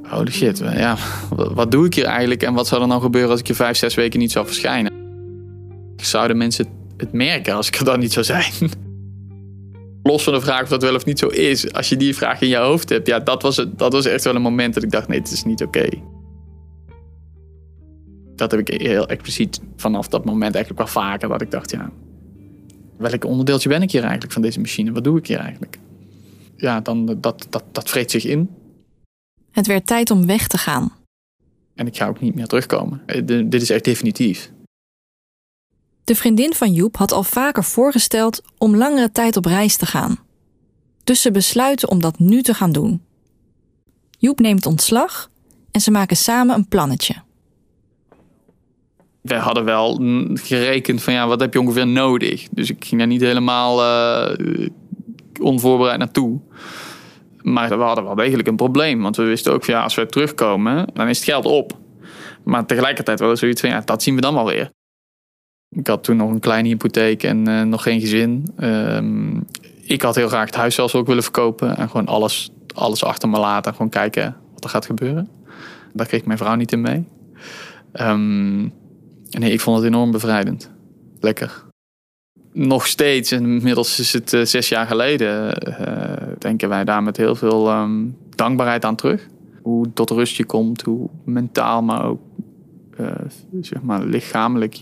holy 0.01 0.31
shit, 0.31 0.57
ja, 0.57 0.97
wat 1.35 1.71
doe 1.71 1.85
ik 1.85 1.93
hier 1.93 2.05
eigenlijk 2.05 2.43
en 2.43 2.53
wat 2.53 2.67
zou 2.67 2.81
er 2.81 2.87
nou 2.87 3.01
gebeuren 3.01 3.31
als 3.31 3.39
ik 3.39 3.47
je 3.47 3.53
vijf, 3.53 3.77
zes 3.77 3.95
weken 3.95 4.19
niet 4.19 4.31
zou 4.31 4.45
verschijnen? 4.45 4.93
Zouden 5.95 6.37
mensen 6.37 6.67
het 6.97 7.13
merken 7.13 7.53
als 7.53 7.67
ik 7.67 7.75
er 7.75 7.85
dan 7.85 7.99
niet 7.99 8.13
zou 8.13 8.25
zijn? 8.25 8.53
Los 10.07 10.23
van 10.23 10.33
de 10.33 10.41
vraag 10.41 10.61
of 10.61 10.69
dat 10.69 10.81
wel 10.81 10.95
of 10.95 11.05
niet 11.05 11.19
zo 11.19 11.27
is, 11.27 11.73
als 11.73 11.89
je 11.89 11.97
die 11.97 12.15
vraag 12.15 12.41
in 12.41 12.47
je 12.47 12.57
hoofd 12.57 12.89
hebt, 12.89 13.07
ja, 13.07 13.19
dat 13.19 13.41
was, 13.41 13.57
het, 13.57 13.79
dat 13.79 13.93
was 13.93 14.05
echt 14.05 14.23
wel 14.23 14.35
een 14.35 14.41
moment 14.41 14.73
dat 14.73 14.83
ik 14.83 14.91
dacht: 14.91 15.07
nee, 15.07 15.19
het 15.19 15.31
is 15.31 15.43
niet 15.43 15.63
oké. 15.63 15.89
Dat 18.35 18.51
heb 18.51 18.59
ik 18.59 18.81
heel 18.81 19.07
expliciet 19.07 19.59
vanaf 19.75 20.07
dat 20.07 20.25
moment 20.25 20.55
eigenlijk 20.55 20.77
wel 20.77 21.03
vaker, 21.03 21.29
dat 21.29 21.41
ik 21.41 21.51
dacht: 21.51 21.71
ja, 21.71 21.91
welk 22.97 23.25
onderdeeltje 23.25 23.69
ben 23.69 23.81
ik 23.81 23.91
hier 23.91 24.01
eigenlijk 24.01 24.33
van 24.33 24.41
deze 24.41 24.59
machine? 24.59 24.91
Wat 24.91 25.03
doe 25.03 25.17
ik 25.17 25.27
hier 25.27 25.39
eigenlijk? 25.39 25.77
Ja, 26.57 26.81
dan 26.81 27.05
dat, 27.05 27.47
dat, 27.49 27.63
dat 27.71 27.89
vreet 27.89 28.11
zich 28.11 28.25
in. 28.25 28.49
Het 29.51 29.67
werd 29.67 29.85
tijd 29.85 30.11
om 30.11 30.25
weg 30.25 30.47
te 30.47 30.57
gaan. 30.57 30.91
En 31.75 31.87
ik 31.87 31.97
ga 31.97 32.07
ook 32.07 32.21
niet 32.21 32.35
meer 32.35 32.47
terugkomen. 32.47 33.01
Eh, 33.05 33.21
dit 33.25 33.61
is 33.61 33.69
echt 33.69 33.83
definitief. 33.83 34.51
De 36.05 36.15
vriendin 36.15 36.53
van 36.53 36.73
Joep 36.73 36.97
had 36.97 37.11
al 37.11 37.23
vaker 37.23 37.63
voorgesteld 37.63 38.41
om 38.57 38.75
langere 38.75 39.11
tijd 39.11 39.37
op 39.37 39.45
reis 39.45 39.77
te 39.77 39.85
gaan. 39.85 40.17
Dus 41.03 41.21
ze 41.21 41.31
besluiten 41.31 41.89
om 41.89 42.01
dat 42.01 42.19
nu 42.19 42.41
te 42.41 42.53
gaan 42.53 42.71
doen. 42.71 43.03
Joep 44.17 44.39
neemt 44.39 44.65
ontslag 44.65 45.29
en 45.71 45.81
ze 45.81 45.91
maken 45.91 46.17
samen 46.17 46.55
een 46.55 46.67
plannetje. 46.67 47.15
Wij 49.21 49.37
hadden 49.37 49.65
wel 49.65 49.99
gerekend 50.33 51.03
van 51.03 51.13
ja, 51.13 51.27
wat 51.27 51.39
heb 51.39 51.53
je 51.53 51.59
ongeveer 51.59 51.87
nodig? 51.87 52.47
Dus 52.51 52.69
ik 52.69 52.85
ging 52.85 52.99
daar 52.99 53.09
niet 53.09 53.21
helemaal 53.21 53.81
uh, 53.81 54.67
onvoorbereid 55.41 55.99
naartoe. 55.99 56.39
Maar 57.41 57.77
we 57.77 57.83
hadden 57.83 58.03
wel 58.03 58.15
degelijk 58.15 58.47
een 58.47 58.55
probleem. 58.55 59.01
Want 59.01 59.15
we 59.15 59.23
wisten 59.23 59.53
ook 59.53 59.65
van 59.65 59.73
ja, 59.73 59.83
als 59.83 59.95
we 59.95 60.05
terugkomen, 60.05 60.87
dan 60.93 61.07
is 61.07 61.17
het 61.17 61.25
geld 61.25 61.45
op. 61.45 61.77
Maar 62.43 62.65
tegelijkertijd 62.65 63.19
er 63.19 63.37
zoiets 63.37 63.61
van 63.61 63.69
ja, 63.69 63.81
dat 63.85 64.03
zien 64.03 64.15
we 64.15 64.21
dan 64.21 64.33
wel 64.33 64.45
weer. 64.45 64.71
Ik 65.75 65.87
had 65.87 66.03
toen 66.03 66.17
nog 66.17 66.29
een 66.29 66.39
kleine 66.39 66.67
hypotheek 66.67 67.23
en 67.23 67.49
uh, 67.49 67.61
nog 67.61 67.83
geen 67.83 67.99
gezin. 67.99 68.53
Um, 68.59 69.45
ik 69.81 70.01
had 70.01 70.15
heel 70.15 70.27
graag 70.27 70.45
het 70.45 70.55
huis 70.55 70.75
zelfs 70.75 70.95
ook 70.95 71.07
willen 71.07 71.23
verkopen. 71.23 71.77
En 71.77 71.89
gewoon 71.89 72.07
alles, 72.07 72.51
alles 72.73 73.03
achter 73.03 73.29
me 73.29 73.39
laten. 73.39 73.71
Gewoon 73.71 73.89
kijken 73.89 74.35
wat 74.53 74.63
er 74.63 74.69
gaat 74.69 74.85
gebeuren. 74.85 75.29
Daar 75.93 76.07
kreeg 76.07 76.25
mijn 76.25 76.37
vrouw 76.37 76.55
niet 76.55 76.71
in 76.71 76.81
mee. 76.81 77.03
Um, 77.93 78.73
nee, 79.29 79.51
ik 79.51 79.59
vond 79.59 79.77
het 79.77 79.85
enorm 79.85 80.11
bevrijdend. 80.11 80.71
Lekker. 81.19 81.63
Nog 82.51 82.87
steeds, 82.87 83.31
inmiddels 83.31 83.99
is 83.99 84.13
het 84.13 84.33
uh, 84.33 84.45
zes 84.45 84.69
jaar 84.69 84.87
geleden, 84.87 85.63
uh, 85.69 86.35
denken 86.39 86.69
wij 86.69 86.83
daar 86.83 87.03
met 87.03 87.17
heel 87.17 87.35
veel 87.35 87.71
um, 87.71 88.17
dankbaarheid 88.29 88.85
aan 88.85 88.95
terug. 88.95 89.27
Hoe 89.61 89.93
tot 89.93 90.09
rust 90.09 90.35
je 90.35 90.45
komt, 90.45 90.81
hoe 90.81 91.09
mentaal, 91.23 91.81
maar 91.81 92.05
ook 92.05 92.21
zeg 93.61 93.81
maar 93.81 94.03
lichamelijk 94.03 94.73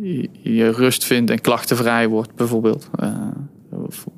je 0.00 0.28
je 0.42 0.70
rust 0.70 1.04
vindt 1.04 1.30
en 1.30 1.40
klachtenvrij 1.40 2.08
wordt, 2.08 2.34
bijvoorbeeld. 2.34 2.88
Uh, 3.00 3.28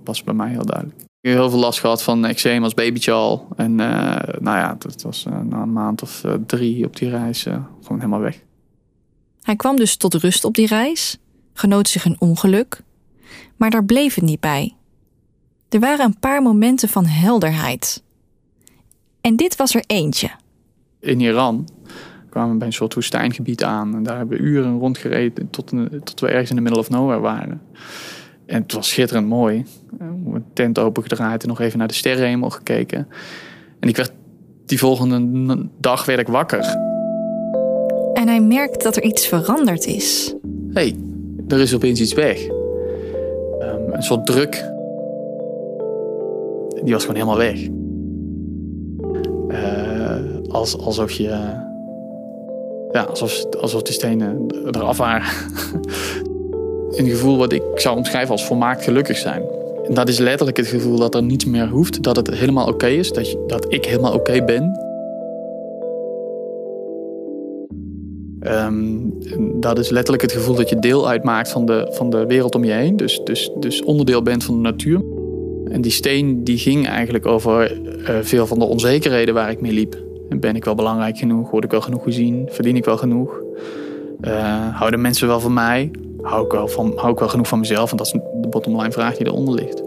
was 0.05 0.23
bij 0.23 0.35
mij 0.35 0.51
heel 0.51 0.67
duidelijk. 0.67 1.01
Ik 1.01 1.31
heb 1.31 1.39
heel 1.39 1.51
veel 1.51 1.59
last 1.59 1.81
gehad 1.81 2.03
van 2.03 2.25
eczeem 2.25 2.63
als 2.63 2.75
babytje 2.75 3.13
al. 3.13 3.49
En 3.57 3.71
uh, 3.71 4.17
nou 4.41 4.57
ja, 4.57 4.77
dat 4.79 5.03
was 5.03 5.25
uh, 5.29 5.41
na 5.41 5.63
een 5.63 5.73
maand 5.73 6.03
of 6.03 6.25
drie 6.47 6.85
op 6.85 6.97
die 6.97 7.09
reis 7.09 7.43
gewoon 7.43 7.99
helemaal 7.99 8.21
weg. 8.21 8.43
Hij 9.43 9.57
kwam 9.57 9.77
dus 9.77 9.97
tot 9.97 10.15
rust 10.15 10.45
op 10.45 10.55
die 10.55 10.67
reis, 10.67 11.19
genoot 11.53 11.89
zich 11.89 12.05
een 12.05 12.17
ongeluk. 12.19 12.83
Maar 13.57 13.71
daar 13.71 13.85
bleef 13.85 14.15
het 14.15 14.25
niet 14.25 14.41
bij. 14.41 14.75
Er 15.69 15.81
waren 15.81 16.05
een 16.05 16.19
paar 16.19 16.43
momenten 16.43 16.89
van 16.89 17.07
helderheid. 17.07 18.03
En 19.21 19.37
dit 19.37 19.57
was 19.57 19.75
er 19.75 19.85
eentje. 19.87 20.31
In 21.01 21.21
Iran 21.21 21.69
kwamen 22.29 22.59
bij 22.59 22.67
een 22.67 22.73
soort 22.73 22.95
woestijngebied 22.95 23.65
aan. 23.65 23.95
En 23.95 24.03
daar 24.03 24.17
hebben 24.17 24.39
we 24.39 24.45
uren 24.45 24.79
rondgereden 24.79 25.51
tot, 25.51 25.73
tot 26.05 26.21
we 26.21 26.29
ergens 26.29 26.51
in 26.51 26.57
de 26.57 26.63
middle 26.63 26.81
of 26.81 26.91
nowhere 26.91 27.21
waren. 27.21 27.61
En 28.47 28.63
het 28.63 28.73
was 28.73 28.89
schitterend 28.89 29.27
mooi. 29.27 29.65
Een 29.99 30.45
tent 30.53 30.79
opengedraaid 30.79 31.43
en 31.43 31.49
nog 31.49 31.61
even 31.61 31.79
naar 31.79 31.89
de 31.89 31.95
sterrenhemel 31.95 32.51
gekeken. 32.51 33.09
En 33.81 33.89
ik 33.89 33.97
werd 33.97 34.13
die 34.67 34.79
volgende 34.79 35.67
dag 35.81 36.05
werd 36.05 36.21
ik 36.21 36.29
wakker. 36.29 36.77
En 38.13 38.29
hij 38.29 38.41
merkt 38.41 38.83
dat 38.83 38.97
er 38.97 39.03
iets 39.03 39.27
veranderd 39.27 39.87
is. 39.87 40.35
Hé, 40.73 40.81
hey, 40.81 40.97
er 41.49 41.61
is 41.61 41.75
opeens 41.75 42.01
iets 42.01 42.15
weg. 42.15 42.49
Um, 42.49 43.93
een 43.93 44.03
soort 44.03 44.27
druk. 44.27 44.65
Die 46.83 46.93
was 46.93 47.05
gewoon 47.05 47.21
helemaal 47.21 47.37
weg. 47.37 47.69
Uh, 49.49 50.53
als, 50.53 50.79
alsof 50.79 51.11
je 51.11 51.67
ja, 52.93 53.03
alsof, 53.03 53.45
alsof 53.61 53.83
die 53.83 53.95
stenen 53.95 54.47
eraf 54.71 54.97
waren. 54.97 55.29
een 56.91 57.09
gevoel 57.09 57.39
wat 57.39 57.53
ik 57.53 57.63
zou 57.75 57.97
omschrijven 57.97 58.31
als 58.31 58.47
volmaakt 58.47 58.85
gelukkig 58.85 59.17
zijn. 59.17 59.43
Dat 59.89 60.09
is 60.09 60.19
letterlijk 60.19 60.57
het 60.57 60.67
gevoel 60.67 60.99
dat 60.99 61.15
er 61.15 61.23
niets 61.23 61.45
meer 61.45 61.69
hoeft, 61.69 62.03
dat 62.03 62.17
het 62.17 62.31
helemaal 62.31 62.67
oké 62.67 62.87
is, 62.87 63.13
dat, 63.13 63.37
dat 63.47 63.67
ik 63.69 63.85
helemaal 63.85 64.13
oké 64.13 64.45
ben. 64.45 64.87
Um, 68.41 69.13
dat 69.61 69.79
is 69.79 69.89
letterlijk 69.89 70.23
het 70.23 70.33
gevoel 70.33 70.55
dat 70.55 70.69
je 70.69 70.79
deel 70.79 71.09
uitmaakt 71.09 71.51
van 71.51 71.67
de, 71.67 71.89
van 71.91 72.11
de 72.11 72.27
wereld 72.27 72.55
om 72.55 72.65
je 72.65 72.73
heen. 72.73 72.97
Dus, 72.97 73.21
dus, 73.25 73.51
dus 73.59 73.83
onderdeel 73.83 74.23
bent 74.23 74.45
van 74.45 74.55
de 74.55 74.61
natuur. 74.61 75.03
En 75.71 75.81
die 75.81 75.93
steen 75.93 76.45
die 76.45 76.59
ging 76.59 76.87
eigenlijk 76.87 77.27
over 77.27 77.81
uh, 77.81 78.19
veel 78.21 78.47
van 78.47 78.59
de 78.59 78.65
onzekerheden 78.65 79.35
waar 79.35 79.51
ik 79.51 79.61
mee 79.61 79.73
liep. 79.73 80.07
Ben 80.29 80.57
ik 80.57 80.65
wel 80.65 80.75
belangrijk 80.75 81.19
genoeg? 81.19 81.51
Word 81.51 81.65
ik 81.65 81.71
wel 81.71 81.81
genoeg 81.81 82.03
gezien? 82.03 82.49
Verdien 82.51 82.77
ik 82.77 82.85
wel 82.85 82.97
genoeg? 82.97 83.41
Uh, 84.21 84.77
houden 84.77 85.01
mensen 85.01 85.29
wel 85.29 85.41
van 85.41 85.53
mij? 85.53 85.91
Hou 86.23 86.45
ik 86.45 86.53
wel, 86.53 86.69
van, 86.69 86.93
hou 86.97 87.13
ik 87.13 87.19
wel 87.19 87.29
genoeg 87.29 87.49
van 87.49 87.59
mezelf? 87.59 87.91
Want 87.91 87.99
dat 87.99 88.07
is 88.07 88.13
de 88.13 88.49
bottomline 88.49 88.93
vraag 88.93 89.17
die 89.17 89.27
eronder 89.27 89.55
ligt. 89.55 89.83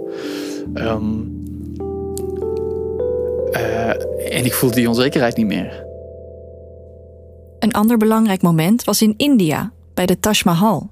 Um, 0.73 1.39
uh, 3.51 3.89
en 4.37 4.45
ik 4.45 4.53
voelde 4.53 4.75
die 4.75 4.87
onzekerheid 4.87 5.37
niet 5.37 5.45
meer. 5.45 5.85
Een 7.59 7.71
ander 7.71 7.97
belangrijk 7.97 8.41
moment 8.41 8.83
was 8.83 9.01
in 9.01 9.13
India, 9.17 9.71
bij 9.93 10.05
de 10.05 10.19
Taj 10.19 10.41
Mahal. 10.45 10.89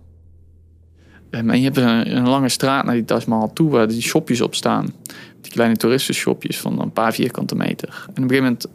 Um, 1.30 1.50
en 1.50 1.58
je 1.58 1.64
hebt 1.64 1.78
een, 1.78 2.16
een, 2.16 2.30
lange 2.30 2.50
straat 2.50 2.86
naar 2.86 2.94
die 2.94 3.06
Taj 3.06 3.24
Mahal 3.28 3.54
toe, 3.54 3.70
waar 3.70 3.88
die 3.88 4.02
shopjes 4.02 4.42
op 4.42 4.56
staan. 4.56 4.94
Die 5.42 5.52
kleine 5.52 5.76
toeristenshopjes 5.76 6.60
van 6.60 6.82
een 6.82 6.92
paar 6.92 7.14
vierkante 7.14 7.56
meter. 7.56 7.90
En 7.90 8.10
op 8.10 8.18
een 8.18 8.24
gegeven 8.24 8.44
moment 8.44 8.68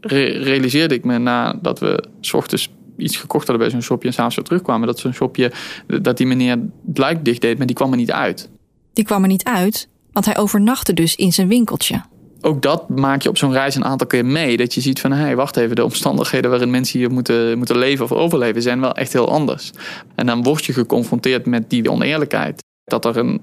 realiseerde 0.00 0.94
ik 0.94 1.04
me 1.04 1.18
nadat 1.18 1.78
we 1.78 2.04
s 2.20 2.32
ochtends 2.32 2.70
iets 2.96 3.16
gekocht 3.16 3.46
hadden 3.46 3.66
bij 3.66 3.74
zo'n 3.74 3.82
shopje 3.82 4.08
en 4.08 4.14
s'avonds 4.14 4.36
weer 4.36 4.44
terugkwamen, 4.44 4.86
dat 4.86 4.98
zo'n 4.98 5.12
shopje, 5.12 5.52
dat 5.86 6.16
die 6.16 6.26
meneer 6.26 6.58
het 6.86 6.98
luik 6.98 7.24
dicht 7.24 7.40
deed, 7.40 7.58
maar 7.58 7.66
die 7.66 7.76
kwam 7.76 7.90
er 7.90 7.96
niet 7.96 8.12
uit. 8.12 8.48
Die 8.92 9.04
kwam 9.04 9.22
er 9.22 9.28
niet 9.28 9.44
uit, 9.44 9.88
want 10.12 10.24
hij 10.24 10.36
overnachtte 10.36 10.94
dus 10.94 11.16
in 11.16 11.32
zijn 11.32 11.48
winkeltje. 11.48 12.02
Ook 12.42 12.62
dat 12.62 12.88
maak 12.88 13.22
je 13.22 13.28
op 13.28 13.38
zo'n 13.38 13.52
reis 13.52 13.74
een 13.74 13.84
aantal 13.84 14.06
keer 14.06 14.26
mee. 14.26 14.56
Dat 14.56 14.74
je 14.74 14.80
ziet 14.80 15.00
van, 15.00 15.12
hé, 15.12 15.22
hey, 15.22 15.36
wacht 15.36 15.56
even, 15.56 15.76
de 15.76 15.84
omstandigheden 15.84 16.50
waarin 16.50 16.70
mensen 16.70 16.98
hier 16.98 17.10
moeten, 17.10 17.58
moeten 17.58 17.78
leven 17.78 18.04
of 18.04 18.12
overleven 18.12 18.62
zijn 18.62 18.80
wel 18.80 18.94
echt 18.94 19.12
heel 19.12 19.28
anders. 19.28 19.70
En 20.14 20.26
dan 20.26 20.42
word 20.42 20.64
je 20.64 20.72
geconfronteerd 20.72 21.46
met 21.46 21.70
die 21.70 21.90
oneerlijkheid. 21.90 22.62
Dat 22.84 23.04
er 23.04 23.16
een, 23.16 23.40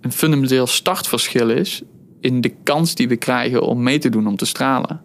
een 0.00 0.12
fundamenteel 0.12 0.66
startverschil 0.66 1.50
is 1.50 1.82
in 2.20 2.40
de 2.40 2.52
kans 2.62 2.94
die 2.94 3.08
we 3.08 3.16
krijgen 3.16 3.62
om 3.62 3.82
mee 3.82 3.98
te 3.98 4.08
doen, 4.08 4.26
om 4.26 4.36
te 4.36 4.44
stralen. 4.44 5.00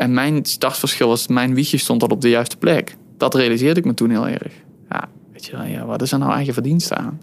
En 0.00 0.14
mijn 0.14 0.44
startverschil 0.44 1.08
was, 1.08 1.26
mijn 1.26 1.54
wiegje 1.54 1.78
stond 1.78 2.02
al 2.02 2.08
op 2.08 2.20
de 2.20 2.28
juiste 2.28 2.56
plek. 2.56 2.96
Dat 3.16 3.34
realiseerde 3.34 3.80
ik 3.80 3.86
me 3.86 3.94
toen 3.94 4.10
heel 4.10 4.28
erg. 4.28 4.52
Ja, 4.90 5.08
weet 5.32 5.46
je, 5.46 5.56
ja, 5.56 5.86
wat 5.86 6.02
is 6.02 6.12
er 6.12 6.18
nou 6.18 6.32
eigen 6.32 6.54
verdienste 6.54 6.94
aan? 6.94 7.20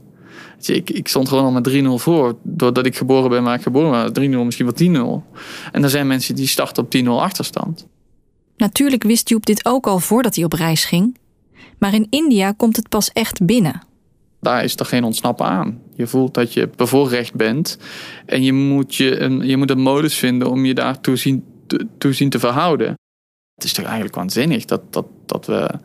Weet 0.55 0.65
je, 0.65 0.75
ik, 0.75 0.89
ik 0.89 1.07
stond 1.07 1.29
gewoon 1.29 1.43
al 1.43 1.51
met 1.51 1.69
3-0 1.69 2.03
voor, 2.03 2.35
doordat 2.43 2.85
ik 2.85 2.97
geboren 2.97 3.29
ben 3.29 3.43
waar 3.43 3.55
ik 3.55 3.61
geboren 3.61 4.13
ben. 4.13 4.31
3-0, 4.31 4.45
misschien 4.45 4.93
wel 4.93 5.23
10-0. 5.23 5.71
En 5.71 5.83
er 5.83 5.89
zijn 5.89 6.07
mensen 6.07 6.35
die 6.35 6.47
starten 6.47 6.83
op 6.83 6.95
10-0 6.97 7.07
achterstand. 7.07 7.87
Natuurlijk 8.57 9.03
wist 9.03 9.29
Joep 9.29 9.45
dit 9.45 9.65
ook 9.65 9.87
al 9.87 9.99
voordat 9.99 10.35
hij 10.35 10.43
op 10.43 10.53
reis 10.53 10.85
ging. 10.85 11.17
Maar 11.77 11.93
in 11.93 12.07
India 12.09 12.51
komt 12.51 12.75
het 12.75 12.89
pas 12.89 13.11
echt 13.11 13.45
binnen. 13.45 13.81
Daar 14.41 14.63
is 14.63 14.75
er 14.75 14.85
geen 14.85 15.03
ontsnappen 15.03 15.45
aan. 15.45 15.81
Je 15.95 16.07
voelt 16.07 16.33
dat 16.33 16.53
je 16.53 16.69
bevoorrecht 16.75 17.33
bent. 17.33 17.77
En 18.25 18.43
je 18.43 18.53
moet, 18.53 18.95
je, 18.95 19.19
een, 19.19 19.47
je 19.47 19.57
moet 19.57 19.69
een 19.69 19.81
modus 19.81 20.15
vinden 20.15 20.49
om 20.49 20.65
je 20.65 20.73
daartoe 20.73 21.15
zien 21.15 21.43
toe 21.97 22.13
zien 22.13 22.29
te 22.29 22.39
verhouden. 22.39 22.87
Het 23.55 23.63
is 23.63 23.73
toch 23.73 23.85
eigenlijk 23.85 24.15
waanzinnig 24.15 24.65
dat, 24.65 24.81
dat, 24.89 25.05
dat 25.25 25.45
we 25.45 25.79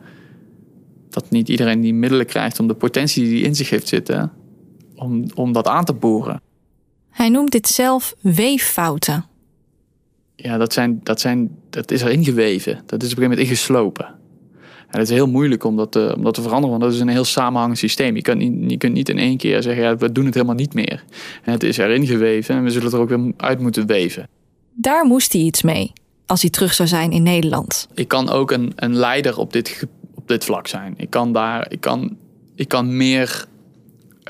dat 1.09 1.29
niet 1.29 1.49
iedereen 1.49 1.81
die 1.81 1.93
middelen 1.93 2.25
krijgt 2.25 2.59
om 2.59 2.67
de 2.67 2.73
potentie 2.73 3.23
die 3.23 3.43
in 3.43 3.55
zich 3.55 3.69
heeft 3.69 3.87
zitten, 3.87 4.31
om, 4.95 5.25
om 5.35 5.51
dat 5.51 5.67
aan 5.67 5.85
te 5.85 5.93
boren. 5.93 6.41
Hij 7.09 7.29
noemt 7.29 7.51
dit 7.51 7.67
zelf 7.67 8.15
weeffouten. 8.21 9.25
Ja, 10.35 10.57
dat, 10.57 10.73
zijn, 10.73 10.99
dat, 11.03 11.19
zijn, 11.19 11.57
dat 11.69 11.91
is 11.91 12.01
erin 12.01 12.23
geweven. 12.23 12.73
Dat 12.73 12.81
is 12.83 12.89
op 12.91 12.93
een 12.93 12.99
gegeven 13.01 13.21
moment 13.21 13.39
ingeslopen. 13.39 14.05
En 14.87 14.99
het 14.99 15.09
is 15.09 15.15
heel 15.15 15.27
moeilijk 15.27 15.63
om 15.63 15.75
dat, 15.75 15.91
te, 15.91 16.13
om 16.17 16.23
dat 16.23 16.33
te 16.33 16.41
veranderen, 16.41 16.69
want 16.69 16.81
dat 16.81 16.93
is 16.93 16.99
een 16.99 17.07
heel 17.07 17.23
samenhangend 17.23 17.77
systeem. 17.77 18.15
Je 18.15 18.21
kunt 18.21 18.37
niet, 18.39 18.71
je 18.71 18.77
kunt 18.77 18.93
niet 18.93 19.09
in 19.09 19.17
één 19.17 19.37
keer 19.37 19.61
zeggen, 19.61 19.83
ja, 19.83 19.97
we 19.97 20.11
doen 20.11 20.25
het 20.25 20.33
helemaal 20.33 20.55
niet 20.55 20.73
meer. 20.73 21.03
En 21.43 21.51
het 21.51 21.63
is 21.63 21.77
erin 21.77 22.05
geweven 22.05 22.55
en 22.55 22.63
we 22.63 22.69
zullen 22.69 22.85
het 22.85 22.93
er 22.93 22.99
ook 22.99 23.09
weer 23.09 23.31
uit 23.37 23.59
moeten 23.59 23.87
weven. 23.87 24.29
Daar 24.75 25.05
moest 25.05 25.33
hij 25.33 25.41
iets 25.41 25.61
mee 25.61 25.93
als 26.25 26.41
hij 26.41 26.49
terug 26.49 26.73
zou 26.73 26.87
zijn 26.87 27.11
in 27.11 27.23
Nederland. 27.23 27.87
Ik 27.93 28.07
kan 28.07 28.29
ook 28.29 28.51
een, 28.51 28.71
een 28.75 28.95
leider 28.95 29.37
op 29.37 29.53
dit, 29.53 29.87
op 30.15 30.27
dit 30.27 30.45
vlak 30.45 30.67
zijn. 30.67 30.93
Ik 30.97 31.09
kan, 31.09 31.33
daar, 31.33 31.71
ik 31.71 31.81
kan, 31.81 32.17
ik 32.55 32.67
kan 32.67 32.97
meer 32.97 33.45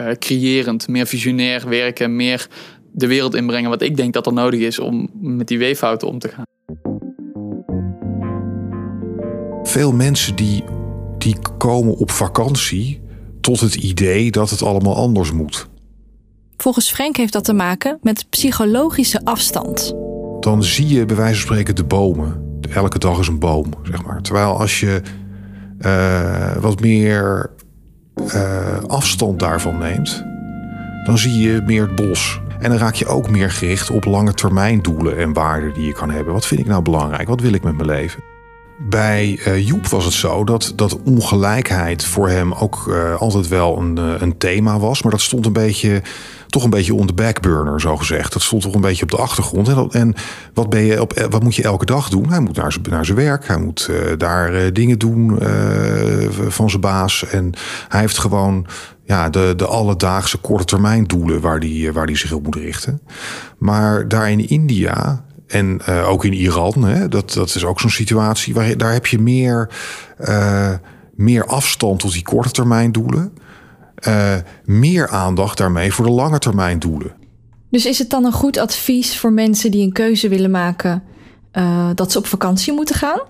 uh, 0.02 0.12
creërend, 0.12 0.88
meer 0.88 1.08
visionair 1.08 1.70
werken, 1.70 2.16
meer 2.16 2.48
de 2.92 3.08
wereld 3.08 3.36
inbrengen 3.36 3.70
wat 3.70 3.82
ik 3.82 3.98
denk 3.98 4.14
dat 4.14 4.26
er 4.26 4.34
nodig 4.34 4.60
is 4.60 4.80
om 4.80 5.10
met 5.14 5.48
die 5.48 5.58
weeffouten 5.58 6.08
om 6.08 6.20
te 6.20 6.30
gaan. 6.30 6.46
Veel 9.64 9.92
mensen 9.92 10.36
die, 10.36 10.64
die 11.18 11.36
komen 11.58 11.98
op 11.98 12.12
vakantie 12.12 13.02
tot 13.42 13.60
het 13.60 13.76
idee 13.76 14.32
dat 14.32 14.50
het 14.50 14.62
allemaal 14.62 14.96
anders 14.96 15.32
moet. 15.32 15.68
Volgens 16.58 16.92
Frank 16.92 17.18
heeft 17.18 17.34
dat 17.34 17.44
te 17.44 17.54
maken 17.54 17.98
met 18.02 18.30
psychologische 18.30 19.26
afstand. 19.26 19.94
Dan 20.44 20.64
zie 20.64 20.88
je 20.88 21.06
bij 21.06 21.16
wijze 21.16 21.34
van 21.34 21.42
spreken 21.42 21.76
de 21.76 21.84
bomen. 21.84 22.60
Elke 22.74 23.00
dag 23.00 23.20
is 23.20 23.28
een 23.28 23.40
boom, 23.40 23.66
zeg 23.84 24.06
maar. 24.06 24.22
Terwijl 24.22 24.60
als 24.60 24.80
je 24.80 25.02
uh, 25.80 26.56
wat 26.56 26.80
meer 26.80 27.50
uh, 28.36 28.84
afstand 28.88 29.40
daarvan 29.40 29.78
neemt, 29.78 30.24
dan 31.06 31.18
zie 31.18 31.40
je 31.40 31.62
meer 31.66 31.82
het 31.82 31.96
bos. 31.96 32.42
En 32.60 32.70
dan 32.70 32.80
raak 32.80 32.94
je 32.94 33.06
ook 33.06 33.30
meer 33.30 33.52
gericht 33.52 33.90
op 33.90 34.06
lange 34.06 34.34
termijn 34.34 34.82
doelen 34.82 35.18
en 35.18 35.34
waarden 35.34 35.74
die 35.74 35.86
je 35.86 35.94
kan 35.94 36.10
hebben. 36.10 36.34
Wat 36.34 36.46
vind 36.46 36.60
ik 36.60 36.68
nou 36.68 36.82
belangrijk? 36.82 37.28
Wat 37.28 37.42
wil 37.42 37.54
ik 37.54 37.64
met 37.64 37.76
mijn 37.76 37.88
leven? 37.88 38.24
Bij 38.80 39.40
uh, 39.48 39.68
Joep 39.68 39.88
was 39.88 40.06
het 40.06 40.14
zo 40.14 40.44
dat, 40.44 40.74
dat 40.76 40.98
ongelijkheid 41.04 42.06
voor 42.06 42.30
hem 42.30 42.54
ook 42.54 42.86
uh, 42.88 43.16
altijd 43.16 43.48
wel 43.48 43.78
een, 43.78 44.00
uh, 44.00 44.14
een 44.18 44.38
thema 44.38 44.80
was. 44.80 45.02
Maar 45.02 45.12
dat 45.12 45.22
stond 45.22 45.46
een 45.46 45.54
beetje, 45.54 46.02
toch 46.48 46.64
een 46.64 46.70
beetje 46.70 46.94
on 46.94 47.08
the 47.08 47.14
backburner, 47.14 47.82
zo 47.82 47.98
gezegd. 47.98 48.34
Dat 48.34 48.42
stond 48.42 48.62
toch 48.62 48.74
een 48.74 48.82
beetje 48.82 49.04
op 49.04 49.12
de 49.12 49.18
achtergrond. 49.18 49.68
En, 49.68 49.88
en 49.92 50.14
wat, 50.54 50.70
ben 50.70 50.82
je 50.82 51.02
op, 51.02 51.28
wat 51.30 51.44
moet 51.44 51.56
je 51.56 51.64
elke 51.64 51.86
dag 51.86 52.10
doen? 52.10 52.30
Hij 52.30 52.40
moet 52.40 52.56
naar 52.90 53.06
zijn, 53.06 53.18
werk, 53.18 53.48
hij 53.48 53.58
moet 53.58 53.90
daar 54.18 54.74
dingen 54.74 55.00
doen 55.00 55.40
van 56.48 56.70
zijn 56.70 56.82
baas. 56.82 57.26
En 57.26 57.54
hij 57.88 58.00
heeft 58.00 58.18
gewoon 58.18 58.68
ja, 59.06 59.30
de, 59.30 59.54
de 59.56 59.66
alledaagse 59.66 60.38
korte 60.38 60.66
termijn 60.66 61.04
doelen 61.04 61.42
waar 61.42 61.60
die, 61.60 61.92
waar 61.92 62.08
die 62.08 62.18
zich 62.18 62.32
op 62.32 62.44
moet 62.44 62.56
richten. 62.56 63.02
Maar 63.58 64.08
daar 64.08 64.32
in 64.32 64.50
India 64.50 65.24
en 65.54 65.82
uh, 65.90 66.10
ook 66.10 66.26
in 66.26 66.34
Iran, 66.34 66.84
hè, 66.84 67.08
dat, 67.08 67.34
dat 67.34 67.56
is 67.56 67.66
ook 67.66 67.80
zo'n 67.80 67.90
situatie. 67.90 68.54
Waar, 68.54 68.78
daar 68.78 68.94
heb 68.94 69.06
je 69.06 69.20
meer, 69.20 69.70
uh, 70.20 70.74
meer 71.16 71.46
afstand 71.46 72.00
tot 72.00 72.14
die 72.14 72.24
korte 72.24 72.52
termijn 72.52 72.92
doelen. 72.92 73.34
Uh, 74.08 74.36
meer 74.66 75.08
aandacht 75.08 75.58
daarmee 75.58 75.94
voor 75.94 76.06
de 76.06 76.12
lange 76.12 76.40
termijn 76.40 76.80
doelen. 76.80 77.14
Dus 77.70 77.86
is 77.86 78.00
het 78.00 78.10
dan 78.10 78.26
een 78.26 78.32
goed 78.32 78.58
advies 78.58 79.18
voor 79.18 79.32
mensen 79.32 79.72
die 79.72 79.84
een 79.84 79.92
keuze 79.92 80.30
willen 80.30 80.52
maken... 80.52 81.04
dat 81.96 82.12
ze 82.12 82.18
op 82.18 82.26
vakantie 82.26 82.74
moeten 82.74 82.96
gaan? 82.96 83.22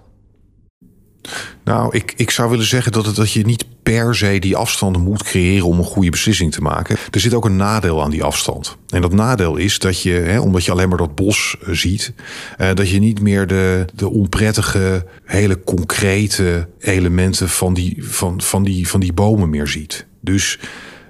Nou, 1.64 1.96
ik, 1.96 2.14
ik 2.16 2.30
zou 2.30 2.50
willen 2.50 2.66
zeggen 2.66 2.92
dat, 2.92 3.06
het, 3.06 3.16
dat 3.16 3.32
je 3.32 3.46
niet 3.46 3.66
per 3.84 4.16
se 4.16 4.40
die 4.40 4.56
afstand 4.56 4.98
moet 4.98 5.24
creëren 5.24 5.68
om 5.68 5.78
een 5.78 5.84
goede 5.84 6.10
beslissing 6.10 6.52
te 6.52 6.62
maken. 6.62 6.98
Er 7.12 7.20
zit 7.20 7.34
ook 7.34 7.46
een 7.46 7.56
nadeel 7.56 8.04
aan 8.04 8.10
die 8.10 8.24
afstand. 8.24 8.78
En 8.90 9.02
dat 9.02 9.14
nadeel 9.14 9.56
is 9.56 9.80
dat 9.80 10.02
je, 10.02 10.12
hè, 10.12 10.40
omdat 10.40 10.66
je 10.66 10.72
alleen 10.72 10.90
maar 10.90 10.98
dat 10.98 11.16
bos 11.16 11.58
eh, 11.62 11.74
ziet, 11.74 12.14
eh, 12.58 12.74
dat 12.74 12.90
je 12.90 13.00
niet 13.00 13.22
meer 13.22 13.48
de, 13.48 13.86
de 13.94 14.10
onprettige, 14.10 15.06
hele 15.24 15.64
concrete 15.64 16.68
elementen 16.80 17.50
van 17.50 17.74
die, 17.74 18.04
van, 18.06 18.42
van 18.42 18.64
die, 18.64 18.88
van 18.88 19.00
die 19.00 19.14
bomen 19.14 19.50
meer 19.50 19.68
ziet. 19.68 20.06
Dus 20.22 20.60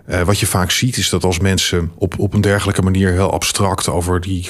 uh, 0.09 0.21
wat 0.21 0.39
je 0.39 0.45
vaak 0.45 0.71
ziet 0.71 0.97
is 0.97 1.09
dat 1.09 1.23
als 1.23 1.39
mensen 1.39 1.91
op, 1.95 2.19
op 2.19 2.33
een 2.33 2.41
dergelijke 2.41 2.81
manier 2.81 3.11
heel 3.11 3.31
abstract 3.31 3.89
over 3.89 4.21
die 4.21 4.49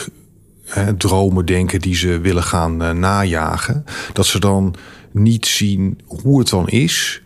dromen 0.98 1.46
denken 1.46 1.80
die 1.80 1.96
ze 1.96 2.20
willen 2.20 2.44
gaan 2.44 2.84
uh, 2.84 2.92
najagen, 2.92 3.84
dat 4.14 4.26
ze 4.26 4.40
dan 4.40 4.76
niet 5.12 5.46
zien 5.46 6.00
hoe 6.06 6.40
het 6.40 6.50
dan 6.50 6.68
is 6.68 7.22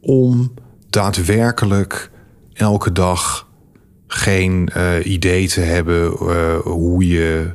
om 0.00 0.54
daadwerkelijk 0.90 2.10
elke 2.52 2.92
dag 2.92 3.48
geen 4.06 4.70
uh, 4.76 5.06
idee 5.06 5.48
te 5.48 5.60
hebben 5.60 6.12
uh, 6.22 6.56
hoe 6.58 7.06
je 7.06 7.52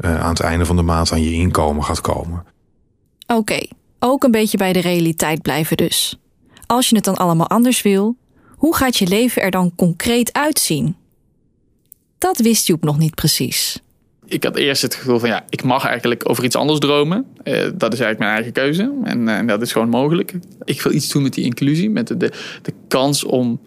aan 0.00 0.28
het 0.28 0.40
einde 0.40 0.64
van 0.64 0.76
de 0.76 0.82
maand 0.82 1.12
aan 1.12 1.22
je 1.22 1.32
inkomen 1.32 1.84
gaat 1.84 2.00
komen. 2.00 2.44
Oké, 3.26 3.58
ook 3.98 4.24
een 4.24 4.30
beetje 4.30 4.56
bij 4.56 4.72
de 4.72 4.80
realiteit 4.80 5.42
blijven 5.42 5.76
dus. 5.76 6.18
Als 6.66 6.88
je 6.88 6.94
het 6.96 7.04
dan 7.04 7.16
allemaal 7.16 7.48
anders 7.48 7.82
wil, 7.82 8.16
hoe 8.50 8.76
gaat 8.76 8.96
je 8.96 9.06
leven 9.06 9.42
er 9.42 9.50
dan 9.50 9.72
concreet 9.76 10.32
uitzien? 10.32 10.96
Dat 12.18 12.38
wist 12.38 12.66
Joep 12.66 12.84
nog 12.84 12.98
niet 12.98 13.14
precies 13.14 13.82
ik 14.26 14.44
had 14.44 14.56
eerst 14.56 14.82
het 14.82 14.94
gevoel 14.94 15.18
van 15.18 15.28
ja, 15.28 15.44
ik 15.48 15.62
mag 15.62 15.86
eigenlijk 15.86 16.28
over 16.28 16.44
iets 16.44 16.56
anders 16.56 16.78
dromen. 16.78 17.26
Uh, 17.44 17.54
dat 17.74 17.92
is 17.92 18.00
eigenlijk 18.00 18.18
mijn 18.18 18.32
eigen 18.32 18.52
keuze 18.52 18.92
en 19.04 19.28
uh, 19.28 19.46
dat 19.46 19.62
is 19.62 19.72
gewoon 19.72 19.88
mogelijk. 19.88 20.34
Ik 20.64 20.82
wil 20.82 20.92
iets 20.92 21.08
doen 21.08 21.22
met 21.22 21.34
die 21.34 21.44
inclusie, 21.44 21.90
met 21.90 22.06
de, 22.06 22.16
de, 22.16 22.32
de 22.62 22.72
kans 22.88 23.24
om 23.24 23.60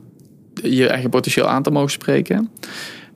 je 0.54 0.88
eigen 0.88 1.10
potentieel 1.10 1.48
aan 1.48 1.64
te 1.64 1.72
mogen 1.72 1.92
spreken. 1.92 2.50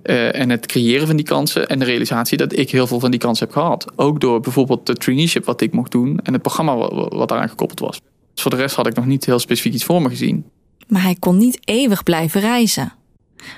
Uh, 0.03 0.35
en 0.35 0.49
het 0.49 0.65
creëren 0.65 1.07
van 1.07 1.15
die 1.15 1.25
kansen 1.25 1.67
en 1.67 1.79
de 1.79 1.85
realisatie 1.85 2.37
dat 2.37 2.57
ik 2.57 2.71
heel 2.71 2.87
veel 2.87 2.99
van 2.99 3.11
die 3.11 3.19
kansen 3.19 3.45
heb 3.45 3.55
gehad. 3.55 3.91
Ook 3.95 4.21
door 4.21 4.39
bijvoorbeeld 4.39 4.85
de 4.85 4.95
traineeship 4.95 5.45
wat 5.45 5.61
ik 5.61 5.73
mocht 5.73 5.91
doen 5.91 6.19
en 6.23 6.33
het 6.33 6.41
programma 6.41 6.75
wat, 6.75 7.13
wat 7.13 7.29
daaraan 7.29 7.49
gekoppeld 7.49 7.79
was. 7.79 8.01
Dus 8.33 8.41
voor 8.41 8.51
de 8.51 8.57
rest 8.57 8.75
had 8.75 8.87
ik 8.87 8.95
nog 8.95 9.05
niet 9.05 9.25
heel 9.25 9.39
specifiek 9.39 9.73
iets 9.73 9.83
voor 9.83 10.01
me 10.01 10.09
gezien. 10.09 10.45
Maar 10.87 11.01
hij 11.01 11.15
kon 11.19 11.37
niet 11.37 11.59
eeuwig 11.65 12.03
blijven 12.03 12.41
reizen. 12.41 12.93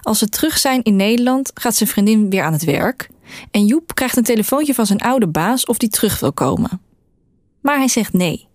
Als 0.02 0.19
ze 0.19 0.30
terug 0.30 0.58
zijn 0.58 0.84
in 0.84 0.96
Nederland, 0.96 1.52
gaat 1.54 1.76
zijn 1.76 1.89
vriendin 1.89 2.30
weer 2.30 2.43
aan 2.43 2.54
het 2.54 2.63
werk. 2.63 3.10
En 3.52 3.66
Joep 3.66 3.96
krijgt 3.96 4.18
een 4.18 4.24
telefoontje 4.24 4.74
van 4.74 4.86
zijn 4.86 5.00
oude 5.00 5.28
baas 5.28 5.66
of 5.66 5.78
die 5.78 5.90
terug 5.90 6.20
wil 6.20 6.34
komen. 6.34 6.82
Maar 7.62 7.78
hij 7.78 7.88
zegt 7.88 8.14
nee. 8.14 8.48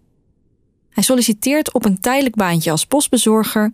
Hij 0.90 1.02
solliciteert 1.02 1.72
op 1.72 1.84
een 1.84 2.00
tijdelijk 2.00 2.34
baantje 2.34 2.70
als 2.70 2.86
postbezorger 2.86 3.72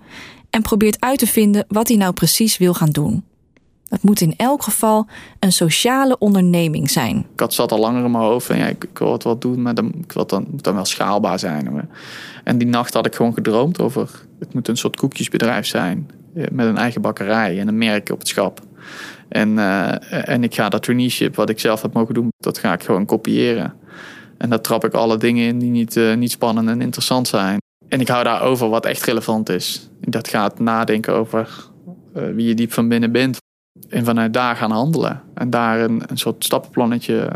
en 0.51 0.63
probeert 0.63 1.01
uit 1.01 1.19
te 1.19 1.27
vinden 1.27 1.65
wat 1.69 1.89
hij 1.89 1.97
nou 1.97 2.13
precies 2.13 2.59
wil 2.59 2.75
gaan 2.75 2.91
doen. 2.91 3.25
Het 3.89 4.03
moet 4.03 4.21
in 4.21 4.35
elk 4.37 4.63
geval 4.63 5.07
een 5.39 5.53
sociale 5.53 6.19
onderneming 6.19 6.91
zijn. 6.91 7.17
Ik 7.33 7.41
had 7.41 7.55
zat 7.55 7.73
al 7.73 7.79
langer 7.79 8.05
in 8.05 8.11
mijn 8.11 8.25
hoofd 8.25 8.51
en 8.51 8.59
ja, 8.59 8.67
ik, 8.67 8.85
ik 8.85 8.99
wil 8.99 9.13
het 9.13 9.25
wel 9.25 9.39
doen, 9.39 9.63
maar 9.63 9.75
dan, 9.75 9.87
ik 9.87 10.29
dan, 10.29 10.47
moet 10.51 10.65
dan 10.65 10.75
wel 10.75 10.85
schaalbaar 10.85 11.39
zijn. 11.39 11.89
En 12.45 12.59
die 12.59 12.69
nacht 12.69 12.95
had 12.95 13.07
ik 13.07 13.15
gewoon 13.15 13.35
gedroomd 13.35 13.81
over, 13.81 14.11
het 14.39 14.55
moet 14.55 14.69
een 14.69 14.77
soort 14.77 14.97
koekjesbedrijf 14.97 15.67
zijn. 15.67 16.11
Eh, 16.35 16.45
met 16.51 16.67
een 16.67 16.79
eigen 16.79 17.01
bakkerij 17.01 17.61
en 17.61 17.69
een 17.69 17.79
merk 17.79 18.11
op 18.11 18.19
het 18.19 18.29
schap. 18.29 18.61
En, 19.29 19.49
uh, 19.49 20.29
en 20.29 20.43
ik 20.43 20.55
ga 20.55 20.69
dat 20.69 20.83
traineeship 20.83 21.35
wat 21.35 21.51
ik 21.51 21.61
zelf 21.61 21.83
heb 21.83 21.93
mogen 21.93 22.15
doen, 22.15 22.29
dat 22.39 22.59
ga 22.59 22.73
ik 22.73 22.83
gewoon 22.83 23.07
kopiëren. 23.07 23.75
En 24.39 24.51
daar 24.51 24.61
trap 24.61 24.85
ik 24.85 24.93
alle 24.93 25.17
dingen 25.17 25.47
in 25.47 25.59
die 25.59 25.71
niet, 25.71 25.97
uh, 25.97 26.15
niet 26.15 26.31
spannend 26.31 26.69
en 26.69 26.81
interessant 26.81 27.29
zijn. 27.29 27.59
En 27.89 28.01
ik 28.01 28.09
hou 28.09 28.25
daarover 28.25 28.69
wat 28.69 28.87
echt 28.87 29.05
relevant 29.05 29.49
is. 29.49 29.91
Dat 30.01 30.29
gaat 30.29 30.59
nadenken 30.59 31.15
over 31.15 31.71
uh, 32.17 32.23
wie 32.35 32.47
je 32.47 32.55
diep 32.55 32.73
van 32.73 32.89
binnen 32.89 33.13
bent. 33.13 33.39
En 33.89 34.05
vanuit 34.05 34.33
daar 34.33 34.57
gaan 34.57 34.71
handelen. 34.71 35.23
En 35.35 35.51
daar 35.51 35.81
een, 35.81 36.03
een 36.07 36.19
soort 36.19 36.45
stappenplannetje 36.45 37.31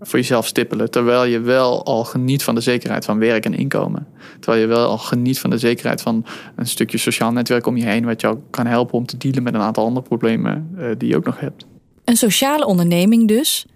voor 0.00 0.18
jezelf 0.18 0.46
stippelen. 0.46 0.90
Terwijl 0.90 1.24
je 1.24 1.40
wel 1.40 1.84
al 1.84 2.04
geniet 2.04 2.42
van 2.42 2.54
de 2.54 2.60
zekerheid 2.60 3.04
van 3.04 3.18
werk 3.18 3.44
en 3.44 3.54
inkomen. 3.54 4.06
Terwijl 4.40 4.62
je 4.62 4.68
wel 4.68 4.88
al 4.88 4.98
geniet 4.98 5.38
van 5.38 5.50
de 5.50 5.58
zekerheid 5.58 6.00
van 6.00 6.26
een 6.56 6.66
stukje 6.66 6.98
sociaal 6.98 7.32
netwerk 7.32 7.66
om 7.66 7.76
je 7.76 7.84
heen. 7.84 8.04
Wat 8.04 8.20
jou 8.20 8.38
kan 8.50 8.66
helpen 8.66 8.94
om 8.94 9.06
te 9.06 9.16
dealen 9.16 9.42
met 9.42 9.54
een 9.54 9.60
aantal 9.60 9.84
andere 9.84 10.06
problemen 10.06 10.74
uh, 10.78 10.90
die 10.98 11.08
je 11.08 11.16
ook 11.16 11.24
nog 11.24 11.40
hebt. 11.40 11.66
Een 12.04 12.16
sociale 12.16 12.66
onderneming 12.66 13.28
dus. 13.28 13.66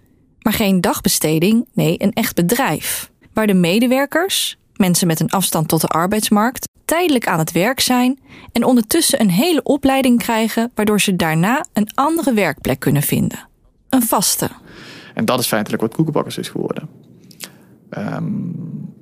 Maar 0.41 0.53
geen 0.53 0.81
dagbesteding, 0.81 1.65
nee, 1.73 1.95
een 1.97 2.13
echt 2.13 2.35
bedrijf. 2.35 3.11
Waar 3.33 3.47
de 3.47 3.53
medewerkers, 3.53 4.57
mensen 4.75 5.07
met 5.07 5.19
een 5.19 5.29
afstand 5.29 5.67
tot 5.67 5.81
de 5.81 5.87
arbeidsmarkt, 5.87 6.67
tijdelijk 6.85 7.27
aan 7.27 7.39
het 7.39 7.51
werk 7.51 7.79
zijn 7.79 8.19
en 8.51 8.63
ondertussen 8.63 9.21
een 9.21 9.29
hele 9.29 9.63
opleiding 9.63 10.17
krijgen, 10.17 10.71
waardoor 10.75 11.01
ze 11.01 11.15
daarna 11.15 11.65
een 11.73 11.89
andere 11.93 12.33
werkplek 12.33 12.79
kunnen 12.79 13.01
vinden. 13.01 13.47
Een 13.89 14.03
vaste. 14.03 14.49
En 15.15 15.25
dat 15.25 15.39
is 15.39 15.47
feitelijk 15.47 15.81
wat 15.81 15.93
koekenbakkers 15.93 16.37
is 16.37 16.49
geworden. 16.49 16.89
Um, 17.97 18.93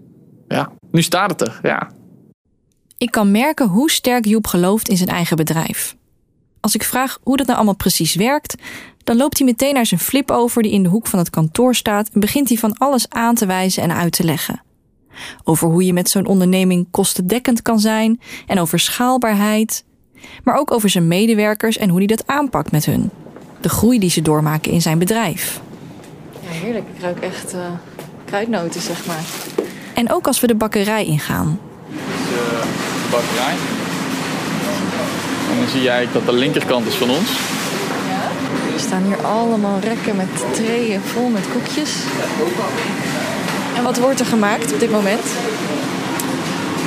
ja, 0.48 0.72
nu 0.92 1.02
staat 1.02 1.30
het 1.30 1.42
er, 1.42 1.60
ja. 1.64 1.92
Ik 2.98 3.12
kan 3.12 3.32
merken 3.32 3.68
hoe 3.68 3.92
sterk 3.92 4.26
Joep 4.26 4.48
gelooft 4.48 4.90
in 4.90 4.98
zijn 4.98 5.10
eigen 5.10 5.38
bedrijf. 5.38 5.96
Als 6.60 6.76
ik 6.76 6.84
vraag 6.84 7.20
hoe 7.24 7.38
dat 7.38 7.46
nou 7.46 7.58
allemaal 7.58 7.76
precies 7.76 8.16
werkt, 8.16 8.56
dan 9.04 9.18
loopt 9.18 9.38
hij 9.38 9.48
meteen 9.48 9.74
naar 9.74 9.86
zijn 9.86 10.00
flip 10.00 10.32
over 10.32 10.62
die 10.62 10.72
in 10.72 10.84
de 10.84 10.90
hoek 10.90 11.08
van 11.08 11.20
het 11.20 11.30
kantoor 11.30 11.76
staat 11.76 12.10
en 12.10 12.20
begint 12.20 12.50
hij 12.50 12.58
van 12.58 12.78
alles 12.78 13.10
aan 13.10 13.36
te 13.36 13.46
wijzen 13.46 13.84
en 13.84 13.94
uit 13.94 14.12
te 14.12 14.24
leggen. 14.24 14.62
Over 15.44 15.68
hoe 15.68 15.86
je 15.86 15.94
met 15.94 16.10
zo'n 16.10 16.26
onderneming 16.26 16.88
kostendekkend 16.92 17.62
kan 17.62 17.80
zijn 17.80 18.20
en 18.48 18.60
over 18.60 18.80
schaalbaarheid, 18.80 19.86
maar 20.44 20.56
ook 20.56 20.72
over 20.72 20.90
zijn 20.90 21.08
medewerkers 21.08 21.78
en 21.78 21.90
hoe 21.90 21.98
hij 21.98 22.08
dat 22.08 22.28
aanpakt 22.28 22.72
met 22.72 22.86
hun. 22.86 23.10
De 23.62 23.70
groei 23.70 24.00
die 24.00 24.10
ze 24.10 24.22
doormaken 24.22 24.72
in 24.72 24.82
zijn 24.82 25.00
bedrijf 25.00 25.62
heerlijk. 26.64 26.86
Ik 26.96 27.02
ruik 27.02 27.20
echt 27.20 27.54
uh, 27.54 27.60
kruidnoten, 28.26 28.82
zeg 28.82 29.06
maar. 29.06 29.24
En 29.94 30.12
ook 30.12 30.28
als 30.28 30.40
we 30.40 30.48
de 30.48 30.56
bakkerij 30.56 31.06
ingaan. 31.06 31.60
De 31.90 32.62
bakkerij. 33.12 33.56
En 35.52 35.58
dan 35.60 35.68
zie 35.68 35.82
jij 35.82 36.08
dat 36.14 36.26
de 36.26 36.34
linkerkant 36.34 36.88
is 36.88 36.96
van 36.96 37.10
ons. 37.10 37.30
Ja. 38.08 38.22
Er 38.74 38.80
staan 38.80 39.04
hier 39.04 39.26
allemaal 39.26 39.80
rekken 39.80 40.16
met 40.16 40.54
trayen 40.54 41.02
vol 41.02 41.30
met 41.30 41.44
koekjes. 41.54 41.96
En 43.76 43.84
wat 43.84 44.00
wordt 44.00 44.20
er 44.20 44.26
gemaakt 44.26 44.74
op 44.74 44.80
dit 44.80 44.92
moment? 44.92 45.26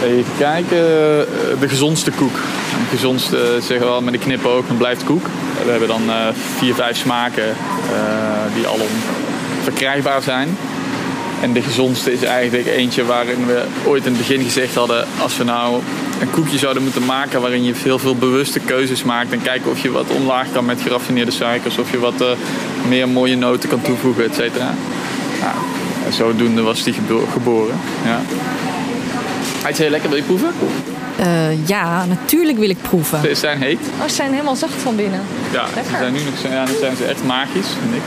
Even 0.02 0.32
kijken, 0.38 0.78
eh, 0.78 1.60
de 1.60 1.68
gezondste 1.68 2.10
koek. 2.10 2.34
De 2.34 2.96
gezondste, 2.96 3.36
eh, 3.36 3.44
zeggen 3.48 3.78
we 3.78 3.84
wel 3.84 4.02
met 4.02 4.14
een 4.14 4.20
knipoog, 4.20 4.66
dan 4.66 4.76
blijft 4.76 5.04
koek. 5.04 5.26
We 5.64 5.70
hebben 5.70 5.88
dan 5.88 6.02
uh, 6.06 6.26
vier, 6.58 6.74
vijf 6.74 6.96
smaken 6.96 7.48
uh, 7.48 8.54
die 8.54 8.66
allemaal 8.66 8.86
verkrijgbaar 9.70 10.22
zijn. 10.22 10.56
En 11.40 11.52
de 11.52 11.62
gezondste 11.62 12.12
is 12.12 12.22
eigenlijk 12.22 12.66
eentje 12.66 13.04
waarin 13.04 13.46
we 13.46 13.64
ooit 13.84 14.06
in 14.06 14.12
het 14.12 14.26
begin 14.26 14.44
gezegd 14.44 14.74
hadden... 14.74 15.06
als 15.22 15.36
we 15.36 15.44
nou 15.44 15.82
een 16.20 16.30
koekje 16.30 16.58
zouden 16.58 16.82
moeten 16.82 17.04
maken 17.04 17.40
waarin 17.40 17.64
je 17.64 17.74
veel, 17.74 17.98
veel 17.98 18.16
bewuste 18.16 18.60
keuzes 18.60 19.02
maakt... 19.02 19.32
en 19.32 19.42
kijken 19.42 19.70
of 19.70 19.82
je 19.82 19.90
wat 19.90 20.10
omlaag 20.10 20.46
kan 20.52 20.64
met 20.64 20.80
geraffineerde 20.80 21.30
suikers... 21.30 21.78
of 21.78 21.90
je 21.90 21.98
wat 21.98 22.20
uh, 22.20 22.28
meer 22.88 23.08
mooie 23.08 23.36
noten 23.36 23.68
kan 23.68 23.82
toevoegen, 23.82 24.24
et 24.24 24.34
cetera. 24.34 24.74
Nou, 25.40 26.12
zodoende 26.12 26.62
was 26.62 26.82
die 26.82 26.94
geboren. 27.32 27.76
Ja. 28.04 28.20
Hij 29.62 29.70
is 29.70 29.78
heel 29.78 29.90
lekker, 29.90 30.08
wil 30.08 30.18
je 30.18 30.24
proeven? 30.24 30.50
Uh, 31.20 31.68
ja, 31.68 32.04
natuurlijk 32.04 32.58
wil 32.58 32.70
ik 32.70 32.82
proeven. 32.82 33.20
Ze 33.20 33.34
zijn 33.34 33.62
heet. 33.62 33.78
Oh, 34.00 34.08
ze 34.08 34.14
zijn 34.14 34.30
helemaal 34.30 34.56
zacht 34.56 34.82
van 34.82 34.96
binnen. 34.96 35.20
Ja, 35.52 35.66
ze 35.66 35.96
zijn 35.98 36.12
nu 36.12 36.18
nog, 36.18 36.52
ja, 36.52 36.64
dan 36.64 36.74
zijn 36.80 36.96
ze 36.96 37.04
echt 37.04 37.24
magisch, 37.24 37.68
vind 37.80 37.94
ik. 37.94 38.02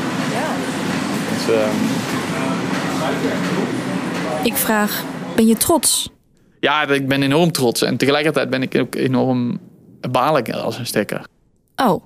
Ik 4.44 4.56
vraag, 4.56 5.04
ben 5.36 5.48
je 5.48 5.58
trots? 5.58 6.10
Ja, 6.60 6.88
ik 6.88 7.08
ben 7.08 7.24
enorm 7.24 7.52
trots. 7.52 7.82
En 7.82 7.98
tegelijkertijd 7.98 8.50
ben 8.50 8.62
ik 8.62 8.76
ook 8.76 8.96
enorm 8.96 9.60
balig 10.12 10.50
als 10.50 10.78
een 10.78 10.86
stekker. 10.86 11.26
Oh, 11.76 12.04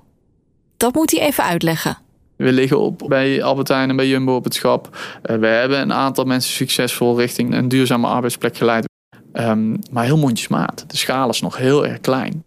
dat 0.78 0.94
moet 0.94 1.12
hij 1.12 1.20
even 1.20 1.44
uitleggen. 1.44 1.98
We 2.36 2.52
liggen 2.52 2.80
op 2.80 3.04
bij 3.08 3.44
Albertijn 3.44 3.90
en 3.90 3.96
bij 3.96 4.08
Jumbo 4.08 4.36
op 4.36 4.44
het 4.44 4.54
schap. 4.54 4.98
Uh, 5.26 5.38
we 5.38 5.48
hebben 5.48 5.82
een 5.82 5.94
aantal 5.94 6.26
mensen 6.26 6.54
succesvol 6.54 7.20
richting 7.20 7.54
een 7.54 7.68
duurzame 7.68 8.08
arbeidsplek 8.08 8.58
geleid. 8.58 8.86
Um, 9.34 9.80
maar 9.92 10.04
heel 10.04 10.18
mondjesmaat. 10.18 10.84
De 10.88 10.98
schaal 10.98 11.30
is 11.30 11.42
nog 11.42 11.58
heel 11.58 11.88
erg 11.88 12.00
klein. 12.02 12.44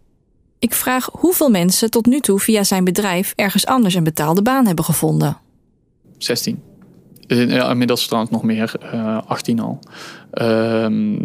Ik 0.59 0.73
vraag 0.73 1.09
hoeveel 1.11 1.49
mensen 1.49 1.91
tot 1.91 2.05
nu 2.05 2.19
toe 2.19 2.39
via 2.39 2.63
zijn 2.63 2.83
bedrijf 2.83 3.33
ergens 3.35 3.65
anders 3.65 3.93
een 3.93 4.03
betaalde 4.03 4.41
baan 4.41 4.65
hebben 4.65 4.85
gevonden. 4.85 5.37
16. 6.17 6.61
Ja, 7.27 7.69
inmiddels 7.69 8.05
trouwens 8.05 8.33
nog 8.33 8.43
meer, 8.43 8.73
uh, 8.93 9.17
18 9.25 9.59
al. 9.59 9.79
Um, 10.41 11.23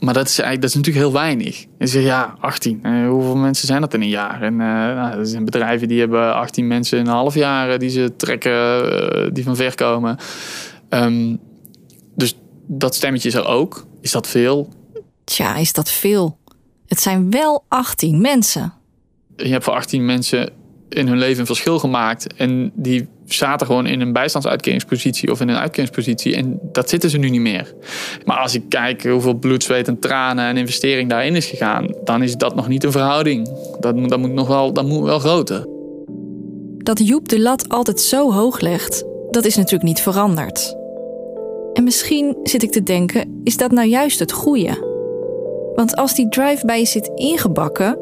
maar 0.00 0.14
dat 0.14 0.28
is, 0.28 0.38
eigenlijk, 0.38 0.60
dat 0.60 0.70
is 0.70 0.76
natuurlijk 0.76 1.04
heel 1.04 1.12
weinig. 1.12 1.66
Je 1.78 1.86
zegt 1.86 2.04
ja, 2.04 2.34
18. 2.40 2.80
Uh, 2.82 3.08
hoeveel 3.08 3.36
mensen 3.36 3.66
zijn 3.66 3.80
dat 3.80 3.94
in 3.94 4.02
een 4.02 4.08
jaar? 4.08 4.42
En 4.42 4.52
uh, 4.52 4.58
nou, 4.58 5.18
er 5.18 5.26
zijn 5.26 5.44
bedrijven 5.44 5.88
die 5.88 6.00
hebben 6.00 6.34
18 6.34 6.66
mensen 6.66 6.98
in 6.98 7.06
een 7.06 7.12
half 7.12 7.34
jaar 7.34 7.78
die 7.78 7.88
ze 7.88 8.16
trekken, 8.16 9.34
die 9.34 9.44
van 9.44 9.56
ver 9.56 9.74
komen. 9.74 10.16
Um, 10.88 11.38
dus 12.14 12.38
dat 12.66 12.94
stemmetje 12.94 13.28
is 13.28 13.34
er 13.34 13.46
ook. 13.46 13.86
Is 14.00 14.10
dat 14.12 14.26
veel? 14.26 14.72
Tja, 15.24 15.56
is 15.56 15.72
dat 15.72 15.90
veel? 15.90 16.38
Het 16.86 17.00
zijn 17.00 17.30
wel 17.30 17.64
18 17.68 18.20
mensen. 18.20 18.72
Je 19.36 19.48
hebt 19.48 19.64
voor 19.64 19.74
18 19.74 20.04
mensen 20.04 20.50
in 20.94 21.08
hun 21.08 21.18
leven 21.18 21.40
een 21.40 21.46
verschil 21.46 21.78
gemaakt. 21.78 22.34
En 22.36 22.72
die 22.74 23.08
zaten 23.24 23.66
gewoon 23.66 23.86
in 23.86 24.00
een 24.00 24.12
bijstandsuitkeringspositie 24.12 25.30
of 25.30 25.40
in 25.40 25.48
een 25.48 25.56
uitkeringspositie. 25.56 26.36
En 26.36 26.58
dat 26.62 26.88
zitten 26.88 27.10
ze 27.10 27.18
nu 27.18 27.28
niet 27.28 27.40
meer. 27.40 27.74
Maar 28.24 28.38
als 28.38 28.54
ik 28.54 28.62
kijk 28.68 29.04
hoeveel 29.04 29.34
bloed, 29.34 29.62
zweet 29.62 29.88
en 29.88 29.98
tranen 29.98 30.44
en 30.44 30.56
investering 30.56 31.10
daarin 31.10 31.36
is 31.36 31.46
gegaan, 31.46 31.94
dan 32.04 32.22
is 32.22 32.36
dat 32.36 32.54
nog 32.54 32.68
niet 32.68 32.84
een 32.84 32.92
verhouding. 32.92 33.48
Dat, 33.80 34.08
dat 34.08 34.18
moet 34.18 34.32
nog 34.32 34.48
wel, 34.48 34.72
dat 34.72 34.86
moet 34.86 35.04
wel 35.04 35.18
groter. 35.18 35.66
Dat 36.78 37.06
Joep 37.06 37.28
de 37.28 37.40
lat 37.40 37.68
altijd 37.68 38.00
zo 38.00 38.32
hoog 38.32 38.60
legt, 38.60 39.04
dat 39.30 39.44
is 39.44 39.56
natuurlijk 39.56 39.84
niet 39.84 40.00
veranderd. 40.00 40.76
En 41.72 41.84
misschien 41.84 42.36
zit 42.42 42.62
ik 42.62 42.70
te 42.70 42.82
denken, 42.82 43.40
is 43.44 43.56
dat 43.56 43.70
nou 43.70 43.88
juist 43.88 44.18
het 44.18 44.32
goede? 44.32 44.92
Want 45.74 45.96
als 45.96 46.14
die 46.14 46.28
drive 46.28 46.66
bij 46.66 46.78
je 46.78 46.86
zit 46.86 47.10
ingebakken, 47.14 47.98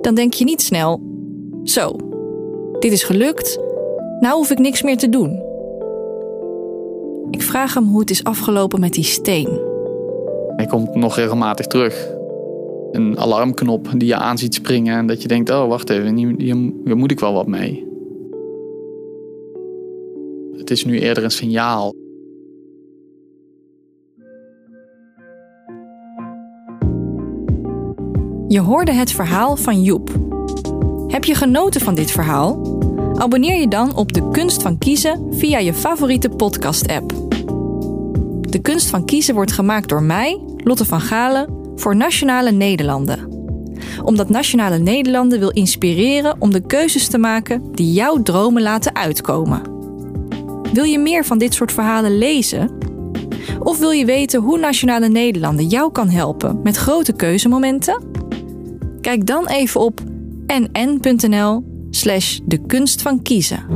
dan 0.00 0.14
denk 0.14 0.32
je 0.32 0.44
niet 0.44 0.62
snel: 0.62 1.00
zo, 1.64 1.96
dit 2.82 2.92
is 2.92 3.02
gelukt, 3.02 3.58
nou 4.20 4.36
hoef 4.36 4.50
ik 4.50 4.58
niks 4.58 4.82
meer 4.82 4.96
te 4.96 5.08
doen. 5.08 5.42
Ik 7.30 7.42
vraag 7.42 7.74
hem 7.74 7.84
hoe 7.84 8.00
het 8.00 8.10
is 8.10 8.24
afgelopen 8.24 8.80
met 8.80 8.92
die 8.92 9.04
steen. 9.04 9.60
Hij 10.56 10.66
komt 10.66 10.94
nog 10.94 11.16
regelmatig 11.16 11.66
terug. 11.66 12.14
Een 12.92 13.18
alarmknop 13.18 13.88
die 13.96 14.08
je 14.08 14.16
aan 14.16 14.38
ziet 14.38 14.54
springen 14.54 14.96
en 14.96 15.06
dat 15.06 15.22
je 15.22 15.28
denkt: 15.28 15.50
oh, 15.50 15.68
wacht 15.68 15.90
even, 15.90 16.16
hier 16.16 16.96
moet 16.96 17.10
ik 17.10 17.20
wel 17.20 17.32
wat 17.32 17.46
mee. 17.46 17.86
Het 20.56 20.70
is 20.70 20.84
nu 20.84 20.98
eerder 20.98 21.24
een 21.24 21.30
signaal. 21.30 21.94
Je 28.48 28.60
hoorde 28.60 28.92
het 28.92 29.12
verhaal 29.12 29.56
van 29.56 29.82
Joep. 29.82 30.10
Heb 31.06 31.24
je 31.24 31.34
genoten 31.34 31.80
van 31.80 31.94
dit 31.94 32.10
verhaal? 32.10 32.71
Abonneer 33.22 33.60
je 33.60 33.68
dan 33.68 33.96
op 33.96 34.12
De 34.12 34.28
Kunst 34.28 34.62
van 34.62 34.78
Kiezen 34.78 35.26
via 35.30 35.58
je 35.58 35.74
favoriete 35.74 36.28
podcast-app. 36.28 37.10
De 38.40 38.58
Kunst 38.62 38.90
van 38.90 39.04
Kiezen 39.04 39.34
wordt 39.34 39.52
gemaakt 39.52 39.88
door 39.88 40.02
mij, 40.02 40.40
Lotte 40.56 40.84
van 40.84 41.00
Galen, 41.00 41.72
voor 41.76 41.96
Nationale 41.96 42.50
Nederlanden. 42.50 43.30
Omdat 44.04 44.28
Nationale 44.28 44.78
Nederlanden 44.78 45.38
wil 45.38 45.50
inspireren 45.50 46.36
om 46.38 46.52
de 46.52 46.66
keuzes 46.66 47.08
te 47.08 47.18
maken 47.18 47.72
die 47.72 47.92
jouw 47.92 48.22
dromen 48.22 48.62
laten 48.62 48.94
uitkomen. 48.94 49.62
Wil 50.72 50.84
je 50.84 50.98
meer 50.98 51.24
van 51.24 51.38
dit 51.38 51.54
soort 51.54 51.72
verhalen 51.72 52.18
lezen? 52.18 52.70
Of 53.58 53.78
wil 53.78 53.90
je 53.90 54.04
weten 54.04 54.40
hoe 54.40 54.58
Nationale 54.58 55.08
Nederlanden 55.08 55.66
jou 55.66 55.92
kan 55.92 56.08
helpen 56.08 56.60
met 56.62 56.76
grote 56.76 57.12
keuzemomenten? 57.12 58.02
Kijk 59.00 59.26
dan 59.26 59.46
even 59.46 59.80
op 59.80 60.00
nn.nl 60.46 61.71
slash 61.94 62.40
de 62.44 62.66
kunst 62.66 63.02
van 63.02 63.22
kiezen. 63.22 63.66